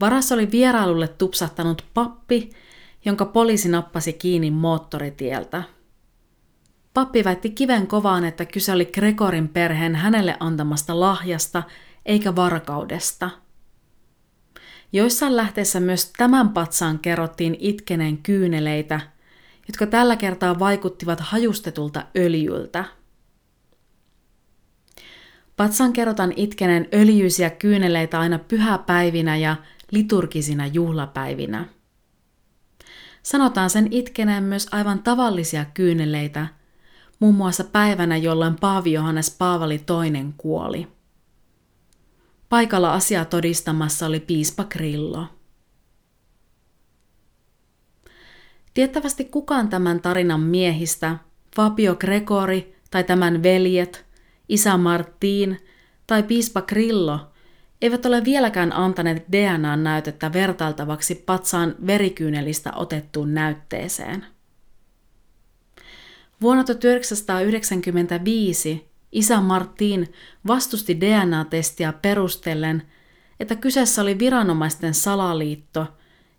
Varassa 0.00 0.34
oli 0.34 0.50
vierailulle 0.50 1.08
tupsahtanut 1.08 1.84
pappi, 1.94 2.50
jonka 3.04 3.24
poliisi 3.24 3.68
nappasi 3.68 4.12
kiinni 4.12 4.50
moottoritieltä. 4.50 5.62
Pappi 6.94 7.24
väitti 7.24 7.50
kiven 7.50 7.86
kovaan, 7.86 8.24
että 8.24 8.44
kyse 8.44 8.72
oli 8.72 8.86
Gregorin 8.86 9.48
perheen 9.48 9.94
hänelle 9.94 10.36
antamasta 10.40 11.00
lahjasta 11.00 11.62
eikä 12.06 12.36
varkaudesta. 12.36 13.30
Joissain 14.92 15.36
lähteissä 15.36 15.80
myös 15.80 16.12
tämän 16.16 16.48
patsaan 16.48 16.98
kerrottiin 16.98 17.56
itkeneen 17.58 18.18
kyyneleitä, 18.18 19.00
jotka 19.68 19.86
tällä 19.86 20.16
kertaa 20.16 20.58
vaikuttivat 20.58 21.20
hajustetulta 21.20 22.04
öljyltä. 22.16 22.84
Patsan 25.56 25.92
kerrotaan 25.92 26.32
itkeneen 26.36 26.88
öljyisiä 26.94 27.50
kyyneleitä 27.50 28.20
aina 28.20 28.38
pyhäpäivinä 28.38 29.36
ja 29.36 29.56
liturgisina 29.90 30.66
juhlapäivinä. 30.66 31.64
Sanotaan 33.22 33.70
sen 33.70 33.88
itkeneen 33.90 34.42
myös 34.42 34.68
aivan 34.72 35.02
tavallisia 35.02 35.64
kyyneleitä, 35.64 36.46
muun 37.18 37.34
muassa 37.34 37.64
päivänä, 37.64 38.16
jolloin 38.16 38.56
Paavi 38.60 38.92
Johannes 38.92 39.36
Paavali 39.38 39.78
toinen 39.78 40.34
kuoli. 40.36 40.99
Paikalla 42.50 42.94
asiaa 42.94 43.24
todistamassa 43.24 44.06
oli 44.06 44.20
piispa 44.20 44.64
Grillo. 44.64 45.26
Tiettävästi 48.74 49.24
kukaan 49.24 49.68
tämän 49.68 50.00
tarinan 50.00 50.40
miehistä, 50.40 51.16
Fabio 51.56 51.96
Gregori 51.96 52.76
tai 52.90 53.04
tämän 53.04 53.42
veljet, 53.42 54.06
isä 54.48 54.76
Martin 54.76 55.58
tai 56.06 56.22
piispa 56.22 56.62
Grillo 56.62 57.32
eivät 57.82 58.06
ole 58.06 58.24
vieläkään 58.24 58.72
antaneet 58.72 59.24
DNA-näytettä 59.32 60.32
vertailtavaksi 60.32 61.14
patsaan 61.14 61.74
verikyynelistä 61.86 62.72
otettuun 62.74 63.34
näytteeseen. 63.34 64.26
Vuonna 66.40 66.64
1995 66.64 68.89
isä 69.12 69.40
Martin 69.40 70.12
vastusti 70.46 71.00
DNA-testiä 71.00 71.92
perustellen, 71.92 72.82
että 73.40 73.56
kyseessä 73.56 74.02
oli 74.02 74.18
viranomaisten 74.18 74.94
salaliitto 74.94 75.86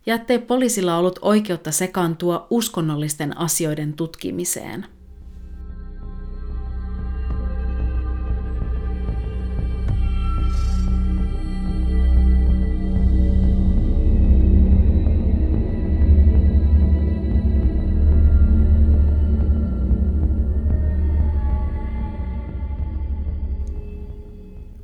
ja 0.06 0.16
ettei 0.16 0.40
poliisilla 0.40 0.98
ollut 0.98 1.20
oikeutta 1.22 1.72
sekaantua 1.72 2.48
uskonnollisten 2.50 3.38
asioiden 3.38 3.94
tutkimiseen. 3.94 4.86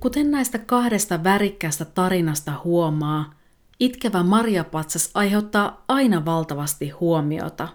Kuten 0.08 0.32
näistä 0.32 0.60
kahdesta 0.60 1.24
värikkäästä 1.24 1.86
tarinasta 1.86 2.54
huomaa, 2.64 3.34
itkevä 3.80 4.24
Marjapatsas 4.24 5.12
aiheuttaa 5.14 5.84
aina 5.88 6.26
valtavasti 6.26 6.90
huomiota. 6.90 7.68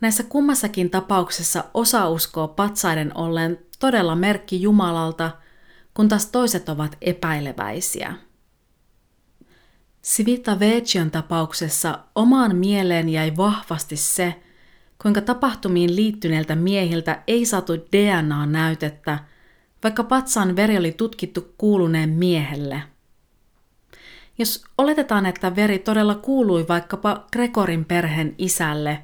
Näissä 0.00 0.22
kummassakin 0.22 0.90
tapauksessa 0.90 1.64
osa 1.74 2.08
uskoo 2.08 2.48
patsaiden 2.48 3.16
ollen 3.16 3.58
todella 3.78 4.16
merkki 4.16 4.62
Jumalalta, 4.62 5.30
kun 5.94 6.08
taas 6.08 6.26
toiset 6.26 6.68
ovat 6.68 6.96
epäileväisiä. 7.00 8.14
Sivita 10.02 10.58
Vecian 10.58 11.10
tapauksessa 11.10 11.98
omaan 12.14 12.56
mieleen 12.56 13.08
jäi 13.08 13.36
vahvasti 13.36 13.96
se, 13.96 14.42
kuinka 15.02 15.20
tapahtumiin 15.20 15.96
liittyneiltä 15.96 16.54
miehiltä 16.54 17.22
ei 17.26 17.44
saatu 17.44 17.72
DNA-näytettä– 17.76 19.18
vaikka 19.82 20.04
patsaan 20.04 20.56
veri 20.56 20.78
oli 20.78 20.92
tutkittu 20.92 21.54
kuuluneen 21.58 22.08
miehelle. 22.10 22.82
Jos 24.38 24.64
oletetaan, 24.78 25.26
että 25.26 25.56
veri 25.56 25.78
todella 25.78 26.14
kuului 26.14 26.68
vaikkapa 26.68 27.26
Gregorin 27.32 27.84
perheen 27.84 28.34
isälle, 28.38 29.02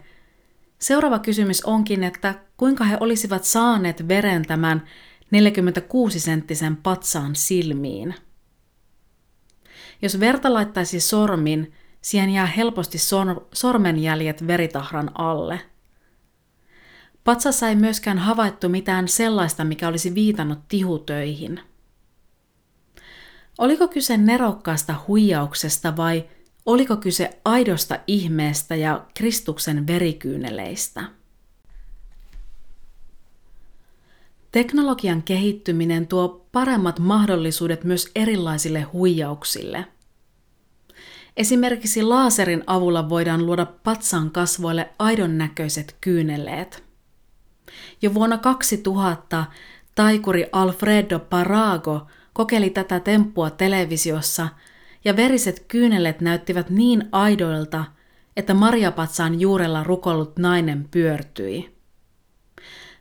seuraava 0.78 1.18
kysymys 1.18 1.64
onkin, 1.64 2.04
että 2.04 2.34
kuinka 2.56 2.84
he 2.84 2.96
olisivat 3.00 3.44
saaneet 3.44 4.08
veren 4.08 4.42
tämän 4.42 4.82
46-senttisen 5.34 6.76
patsaan 6.82 7.34
silmiin. 7.34 8.14
Jos 10.02 10.20
verta 10.20 10.52
laittaisi 10.52 11.00
sormin, 11.00 11.72
siihen 12.00 12.30
jää 12.30 12.46
helposti 12.46 12.98
sormenjäljet 13.52 14.46
veritahran 14.46 15.10
alle– 15.14 15.60
Patsassa 17.24 17.68
ei 17.68 17.76
myöskään 17.76 18.18
havaittu 18.18 18.68
mitään 18.68 19.08
sellaista, 19.08 19.64
mikä 19.64 19.88
olisi 19.88 20.14
viitannut 20.14 20.58
tihutöihin. 20.68 21.60
Oliko 23.58 23.88
kyse 23.88 24.16
nerokkaasta 24.16 24.94
huijauksesta 25.08 25.96
vai 25.96 26.28
oliko 26.66 26.96
kyse 26.96 27.40
aidosta 27.44 27.98
ihmeestä 28.06 28.74
ja 28.74 29.06
Kristuksen 29.14 29.87
verikyyneleistä? 29.87 31.04
Teknologian 34.52 35.22
kehittyminen 35.22 36.06
tuo 36.06 36.46
paremmat 36.52 36.98
mahdollisuudet 36.98 37.85
myös 37.85 38.10
erilaisille 38.14 38.81
huijauksille. 38.83 39.87
Esimerkiksi 41.37 42.02
laaserin 42.02 42.64
avulla 42.66 43.08
voidaan 43.08 43.46
luoda 43.46 43.66
patsaan 43.66 44.31
kasvoille 44.31 44.90
aidon 44.98 45.38
näköiset 45.38 45.96
kyyneleet. 46.00 46.85
Jo 48.02 48.14
vuonna 48.14 48.38
2000 48.38 49.44
taikuri 49.94 50.46
Alfredo 50.52 51.18
Parago 51.18 52.06
kokeili 52.33 52.70
tätä 52.70 53.00
temppua 53.00 53.50
televisiossa 53.50 54.48
ja 55.04 55.16
veriset 55.16 55.64
kyynelet 55.68 56.20
näyttivät 56.20 56.70
niin 56.70 57.08
aidoilta, 57.12 57.85
että 58.37 58.54
marjapatsaan 58.54 59.40
juurella 59.40 59.85
rukollut 59.85 60.37
nainen 60.38 60.88
pyörtyi. 60.90 61.75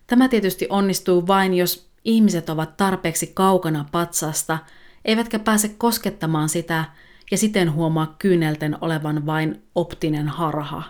Tämä 0.07 0.27
tietysti 0.27 0.67
onnistuu 0.69 1.27
vain, 1.27 1.53
jos 1.53 1.89
ihmiset 2.05 2.49
ovat 2.49 2.77
tarpeeksi 2.77 3.31
kaukana 3.33 3.85
patsasta, 3.91 4.57
eivätkä 5.05 5.39
pääse 5.39 5.69
koskettamaan 5.69 6.49
sitä 6.49 6.85
ja 7.31 7.37
siten 7.37 7.73
huomaa 7.73 8.15
kyynelten 8.19 8.77
olevan 8.81 9.25
vain 9.25 9.63
optinen 9.75 10.27
harha. 10.27 10.83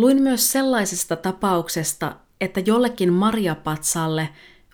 Luin 0.00 0.22
myös 0.22 0.52
sellaisesta 0.52 1.16
tapauksesta, 1.16 2.16
että 2.40 2.60
jollekin 2.60 3.12
marjapatsalle 3.12 4.28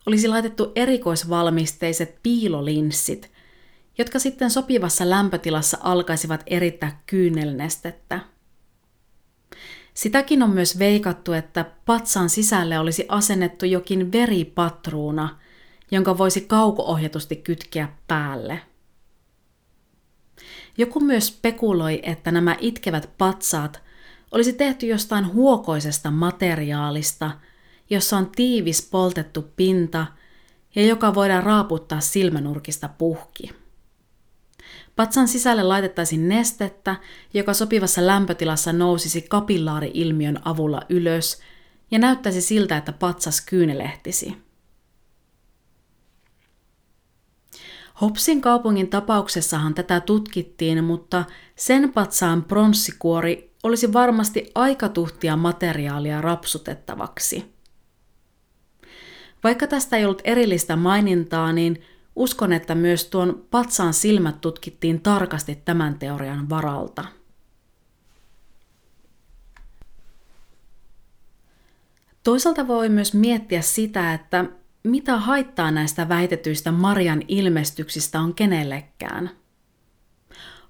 olisi 0.06 0.28
laitettu 0.28 0.72
erikoisvalmisteiset 0.74 2.18
piilolinssit, 2.22 3.32
jotka 3.98 4.18
sitten 4.18 4.50
sopivassa 4.50 5.10
lämpötilassa 5.10 5.78
alkaisivat 5.80 6.42
erittää 6.46 7.02
kyynelnestettä. 7.06 8.20
Sitäkin 9.94 10.42
on 10.42 10.50
myös 10.50 10.78
veikattu, 10.78 11.32
että 11.32 11.64
patsan 11.86 12.30
sisälle 12.30 12.78
olisi 12.78 13.06
asennettu 13.08 13.66
jokin 13.66 14.12
veripatruuna, 14.12 15.38
jonka 15.90 16.18
voisi 16.18 16.40
kaukoohjatusti 16.40 17.36
kytkeä 17.36 17.88
päälle. 18.08 18.60
Joku 20.78 21.00
myös 21.00 21.26
spekuloi, 21.26 22.00
että 22.02 22.30
nämä 22.30 22.56
itkevät 22.60 23.10
patsaat 23.18 23.85
olisi 24.30 24.52
tehty 24.52 24.86
jostain 24.86 25.32
huokoisesta 25.32 26.10
materiaalista, 26.10 27.30
jossa 27.90 28.16
on 28.16 28.30
tiivis 28.30 28.88
poltettu 28.90 29.42
pinta 29.56 30.06
ja 30.74 30.86
joka 30.86 31.14
voidaan 31.14 31.42
raaputtaa 31.42 32.00
silmänurkista 32.00 32.88
puhki. 32.88 33.50
Patsan 34.96 35.28
sisälle 35.28 35.62
laitettaisiin 35.62 36.28
nestettä, 36.28 36.96
joka 37.34 37.54
sopivassa 37.54 38.06
lämpötilassa 38.06 38.72
nousisi 38.72 39.22
kapillaari-ilmiön 39.22 40.38
avulla 40.44 40.82
ylös 40.88 41.40
ja 41.90 41.98
näyttäisi 41.98 42.40
siltä, 42.40 42.76
että 42.76 42.92
patsas 42.92 43.40
kyynelehtisi. 43.40 44.36
Hopsin 48.00 48.40
kaupungin 48.40 48.88
tapauksessahan 48.88 49.74
tätä 49.74 50.00
tutkittiin, 50.00 50.84
mutta 50.84 51.24
sen 51.56 51.92
patsaan 51.92 52.44
pronssikuori 52.44 53.55
olisi 53.66 53.92
varmasti 53.92 54.50
aika 54.54 54.88
tuhtia 54.88 55.36
materiaalia 55.36 56.20
rapsutettavaksi. 56.20 57.54
Vaikka 59.44 59.66
tästä 59.66 59.96
ei 59.96 60.04
ollut 60.04 60.22
erillistä 60.24 60.76
mainintaa, 60.76 61.52
niin 61.52 61.82
uskon, 62.16 62.52
että 62.52 62.74
myös 62.74 63.04
tuon 63.04 63.46
patsaan 63.50 63.94
silmät 63.94 64.40
tutkittiin 64.40 65.00
tarkasti 65.00 65.62
tämän 65.64 65.98
teorian 65.98 66.48
varalta. 66.48 67.04
Toisaalta 72.22 72.68
voi 72.68 72.88
myös 72.88 73.14
miettiä 73.14 73.62
sitä, 73.62 74.14
että 74.14 74.44
mitä 74.82 75.16
haittaa 75.16 75.70
näistä 75.70 76.08
väitetyistä 76.08 76.72
Marian 76.72 77.22
ilmestyksistä 77.28 78.20
on 78.20 78.34
kenellekään. 78.34 79.30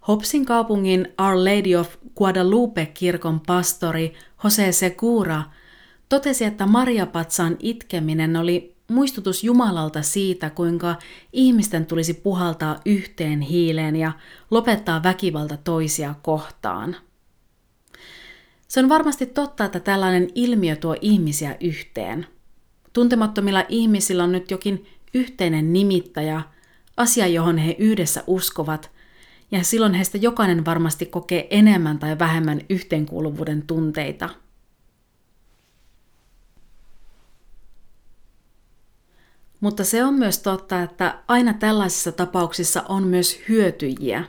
Hopsin 0.09 0.47
kaupungin 0.47 1.09
Our 1.21 1.37
Lady 1.37 1.75
of 1.75 1.97
Guadalupe-kirkon 2.17 3.41
pastori 3.47 4.15
Jose 4.45 4.73
Segura 4.73 5.43
totesi, 6.09 6.45
että 6.45 6.67
Maria-patsaan 6.67 7.57
itkeminen 7.59 8.37
oli 8.37 8.77
muistutus 8.89 9.45
Jumalalta 9.45 10.03
siitä, 10.03 10.51
kuinka 10.51 10.97
ihmisten 11.33 11.87
tulisi 11.87 12.15
puhaltaa 12.15 12.81
yhteen 12.87 13.41
hiileen 13.41 13.97
ja 13.97 14.13
lopettaa 14.51 15.03
väkivalta 15.03 15.57
toisia 15.57 16.15
kohtaan. 16.23 16.97
Se 18.69 18.81
on 18.81 18.89
varmasti 18.89 19.27
totta, 19.27 19.65
että 19.65 19.81
tällainen 19.81 20.29
ilmiö 20.35 20.77
tuo 20.77 20.97
ihmisiä 21.01 21.57
yhteen– 21.61 22.27
Tuntemattomilla 22.97 23.65
ihmisillä 23.69 24.25
on 24.25 24.33
nyt 24.33 24.51
jokin 24.51 24.87
yhteinen 25.15 25.73
nimittäjä, 25.73 26.43
asia 26.97 27.27
johon 27.27 27.59
he 27.59 27.77
yhdessä 27.79 28.25
uskovat, 28.27 28.91
ja 29.51 29.65
silloin 29.65 29.95
heistä 29.95 30.19
jokainen 30.19 30.65
varmasti 30.65 31.07
kokee 31.07 31.47
enemmän 31.51 31.99
tai 31.99 32.19
vähemmän 32.19 32.61
yhteenkuuluvuuden 32.71 33.63
tunteita. 33.67 34.29
Mutta 39.61 39.85
se 39.85 40.05
on 40.05 40.15
myös 40.15 40.39
totta, 40.39 40.83
että 40.83 41.19
aina 41.29 41.55
tällaisissa 41.55 42.13
tapauksissa 42.13 42.83
on 42.89 43.03
myös 43.07 43.41
hyötyjiä. 43.49 44.25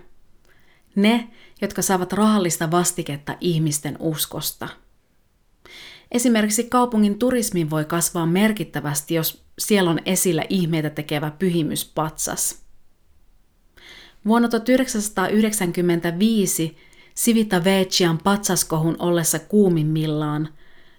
Ne, 0.96 1.28
jotka 1.62 1.82
saavat 1.82 2.14
rahallista 2.14 2.72
vastiketta 2.72 3.38
ihmisten 3.42 3.98
uskosta– 4.00 4.68
Esimerkiksi 6.12 6.64
kaupungin 6.64 7.20
turismi 7.20 7.70
voi 7.70 7.86
kasvaa 7.86 8.26
merkittävästi, 8.26 9.14
jos 9.14 9.44
siellä 9.60 9.92
on 9.92 10.00
esillä 10.06 10.44
ihmeitä 10.50 10.90
tekevä 10.90 11.32
pyhimyspatsas. 11.32 12.67
Vuonna 14.28 14.50
1995 14.50 16.78
Sivita 17.16 17.64
Vecian 17.64 18.18
patsaskohun 18.24 18.96
ollessa 19.00 19.40
kuumimmillaan 19.40 20.50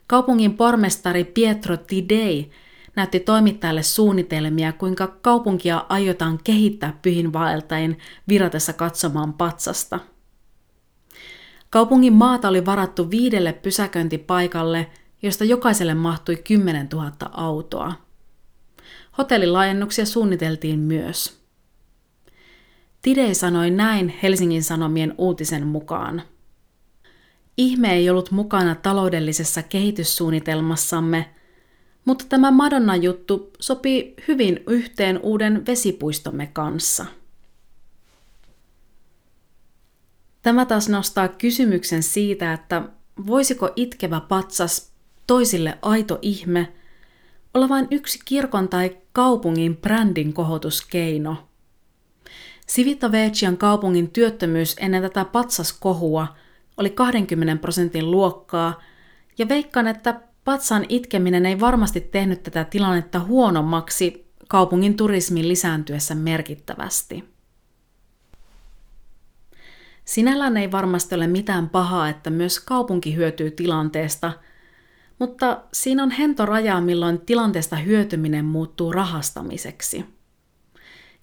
kaupungin 0.06 0.56
pormestari 0.56 1.24
Pietro 1.24 1.76
Tidei 1.76 2.50
näytti 2.96 3.20
toimittajalle 3.20 3.82
suunnitelmia, 3.82 4.72
kuinka 4.72 5.06
kaupunkia 5.06 5.86
aiotaan 5.88 6.38
kehittää 6.44 6.98
pyhinvaeltajien 7.02 7.96
viratessa 8.28 8.72
katsomaan 8.72 9.32
patsasta– 9.32 10.00
Kaupungin 11.70 12.12
maata 12.12 12.48
oli 12.48 12.66
varattu 12.66 13.10
viidelle 13.10 13.52
pysäköintipaikalle, 13.52 14.90
josta 15.22 15.44
jokaiselle 15.44 15.94
mahtui 15.94 16.36
10 16.36 16.88
000 16.92 17.12
autoa. 17.32 17.92
Hotellilaajennuksia 19.18 20.06
suunniteltiin 20.06 20.78
myös. 20.78 21.37
Tidei 23.08 23.34
sanoi 23.34 23.70
näin 23.70 24.14
Helsingin 24.22 24.62
Sanomien 24.62 25.14
uutisen 25.18 25.66
mukaan. 25.66 26.22
Ihme 27.56 27.94
ei 27.94 28.10
ollut 28.10 28.30
mukana 28.30 28.74
taloudellisessa 28.74 29.62
kehityssuunnitelmassamme, 29.62 31.30
mutta 32.04 32.24
tämä 32.28 32.50
Madonna-juttu 32.50 33.50
sopii 33.60 34.14
hyvin 34.28 34.60
yhteen 34.66 35.20
uuden 35.22 35.66
vesipuistomme 35.66 36.46
kanssa– 36.46 37.06
Tämä 40.42 40.64
taas 40.64 40.88
nostaa 40.88 41.28
kysymyksen 41.28 42.02
siitä, 42.02 42.52
että 42.52 42.82
voisiko 43.26 43.70
itkevä 43.76 44.20
patsas, 44.20 44.92
toisille 45.26 45.78
aito 45.82 46.18
ihme, 46.22 46.72
olla 47.54 47.68
vain 47.68 47.88
yksi 47.90 48.18
kirkon 48.24 48.68
tai 48.68 48.96
kaupungin 49.12 49.76
brändin 49.76 50.32
kohotuskeino. 50.32 51.47
Civitavecian 52.68 53.56
kaupungin 53.56 54.10
työttömyys 54.10 54.76
ennen 54.80 55.02
tätä 55.02 55.24
patsaskohua 55.24 56.36
oli 56.76 56.90
20 56.90 57.60
prosentin 57.60 58.10
luokkaa, 58.10 58.80
ja 59.38 59.48
veikkaan, 59.48 59.86
että 59.86 60.20
patsan 60.44 60.86
itkeminen 60.88 61.46
ei 61.46 61.60
varmasti 61.60 62.00
tehnyt 62.00 62.42
tätä 62.42 62.64
tilannetta 62.64 63.20
huonommaksi 63.20 64.32
kaupungin 64.48 64.96
turismin 64.96 65.48
lisääntyessä 65.48 66.14
merkittävästi. 66.14 67.24
Sinällään 70.04 70.56
ei 70.56 70.72
varmasti 70.72 71.14
ole 71.14 71.26
mitään 71.26 71.68
pahaa, 71.68 72.08
että 72.08 72.30
myös 72.30 72.60
kaupunki 72.60 73.16
hyötyy 73.16 73.50
tilanteesta, 73.50 74.32
mutta 75.18 75.62
siinä 75.72 76.02
on 76.02 76.10
hento 76.10 76.46
raja, 76.46 76.80
milloin 76.80 77.20
tilanteesta 77.20 77.76
hyötyminen 77.76 78.44
muuttuu 78.44 78.92
rahastamiseksi. 78.92 80.17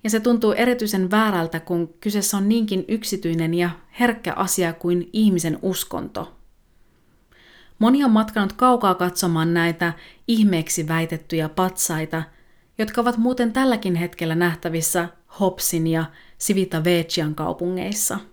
Ja 0.06 0.10
se 0.10 0.20
tuntuu 0.20 0.52
erityisen 0.52 1.12
väärältä, 1.12 1.60
kun 1.60 1.94
kyseessä 2.02 2.38
on 2.38 2.50
niinkin 2.50 2.86
yksityinen 2.88 3.54
ja 3.54 3.70
herkkä 4.00 4.34
asia 4.34 4.74
kuin 4.74 5.10
ihmisen 5.14 5.60
uskonto. 5.62 6.38
Moni 7.80 8.04
on 8.04 8.12
matkanut 8.12 8.54
kaukaa 8.54 8.96
katsomaan 8.96 9.54
näitä 9.54 9.94
ihmeeksi 10.28 10.88
väitettyjä 10.88 11.50
patsaita, 11.50 12.24
jotka 12.78 13.02
ovat 13.02 13.18
muuten 13.18 13.54
tälläkin 13.54 13.96
hetkellä 13.96 14.36
nähtävissä 14.36 15.10
Hopsin 15.40 15.88
ja 15.88 16.06
Sivita 16.38 16.84
Vecian 16.84 17.36
kaupungeissa– 17.36 18.20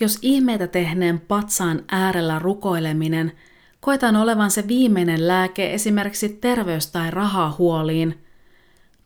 jos 0.00 0.18
ihmeitä 0.22 0.66
tehneen 0.66 1.20
patsaan 1.20 1.84
äärellä 1.88 2.38
rukoileminen 2.38 3.32
koetaan 3.80 4.16
olevan 4.16 4.50
se 4.50 4.68
viimeinen 4.68 5.28
lääke 5.28 5.74
esimerkiksi 5.74 6.28
terveys- 6.28 6.90
tai 6.92 7.10
rahahuoliin, 7.10 8.23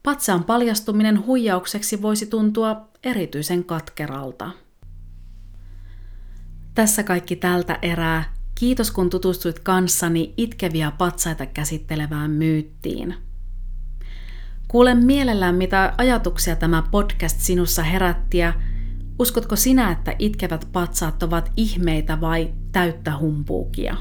patsaan 0.09 0.45
paljastuminen 0.45 1.27
huijaukseksi 1.27 2.03
voisi 2.03 2.27
tuntua 2.27 2.89
erityisen 3.05 3.65
katkeralta. 3.65 4.51
Tässä 6.75 7.03
kaikki 7.03 7.37
tältä 7.37 7.79
erää. 7.83 8.35
Kiitos 8.55 8.91
kun 8.91 9.11
tutustuit 9.11 9.59
kanssani 9.59 10.35
itkeviä 10.37 10.93
patsaita 10.99 11.47
käsittelevään 11.47 12.31
myyttiin. 12.31 13.15
Kuulen 14.69 15.07
mielellään, 15.07 15.55
mitä 15.55 15.95
ajatuksia 15.99 16.57
tämä 16.57 16.83
podcast 16.91 17.41
sinussa 17.41 17.83
herätti 17.83 18.39
ja 18.39 18.53
Uskotko 19.19 19.57
sinä, 19.57 19.91
että 19.91 20.15
itkevät 20.19 20.69
patsaat 20.73 21.23
ovat 21.23 21.53
ihmeitä 21.57 22.21
vai 22.21 22.55
täyttä 22.73 23.19
humpuukia? 23.19 23.97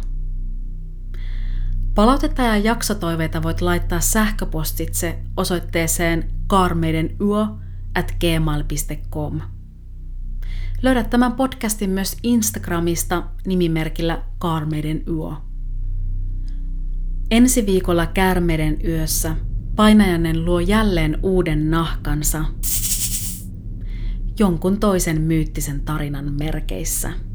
Palautetta 1.98 2.42
ja 2.42 2.58
jaksotoiveita 2.58 3.44
voit 3.44 3.62
laittaa 3.62 4.00
sähköpostitse 4.00 5.20
osoitteeseen 5.38 6.32
karmeidenyö 6.48 7.48
at 7.96 8.16
gmail.com. 8.20 9.42
Löydät 10.82 11.10
tämän 11.10 11.34
podcastin 11.34 11.90
myös 11.90 12.18
Instagramista 12.24 13.24
nimimerkillä 13.46 14.24
Kaarmeiden 14.38 15.04
yö. 15.08 15.36
Ensi 17.32 17.66
viikolla 17.66 18.06
Käärmeiden 18.06 18.78
yössä 18.84 19.36
painajainen 19.76 20.46
luo 20.46 20.60
jälleen 20.60 21.18
uuden 21.24 21.72
nahkansa 21.72 22.46
jonkun 24.40 24.80
toisen 24.80 25.22
myyttisen 25.22 25.82
tarinan 25.82 26.34
merkeissä. 26.40 27.27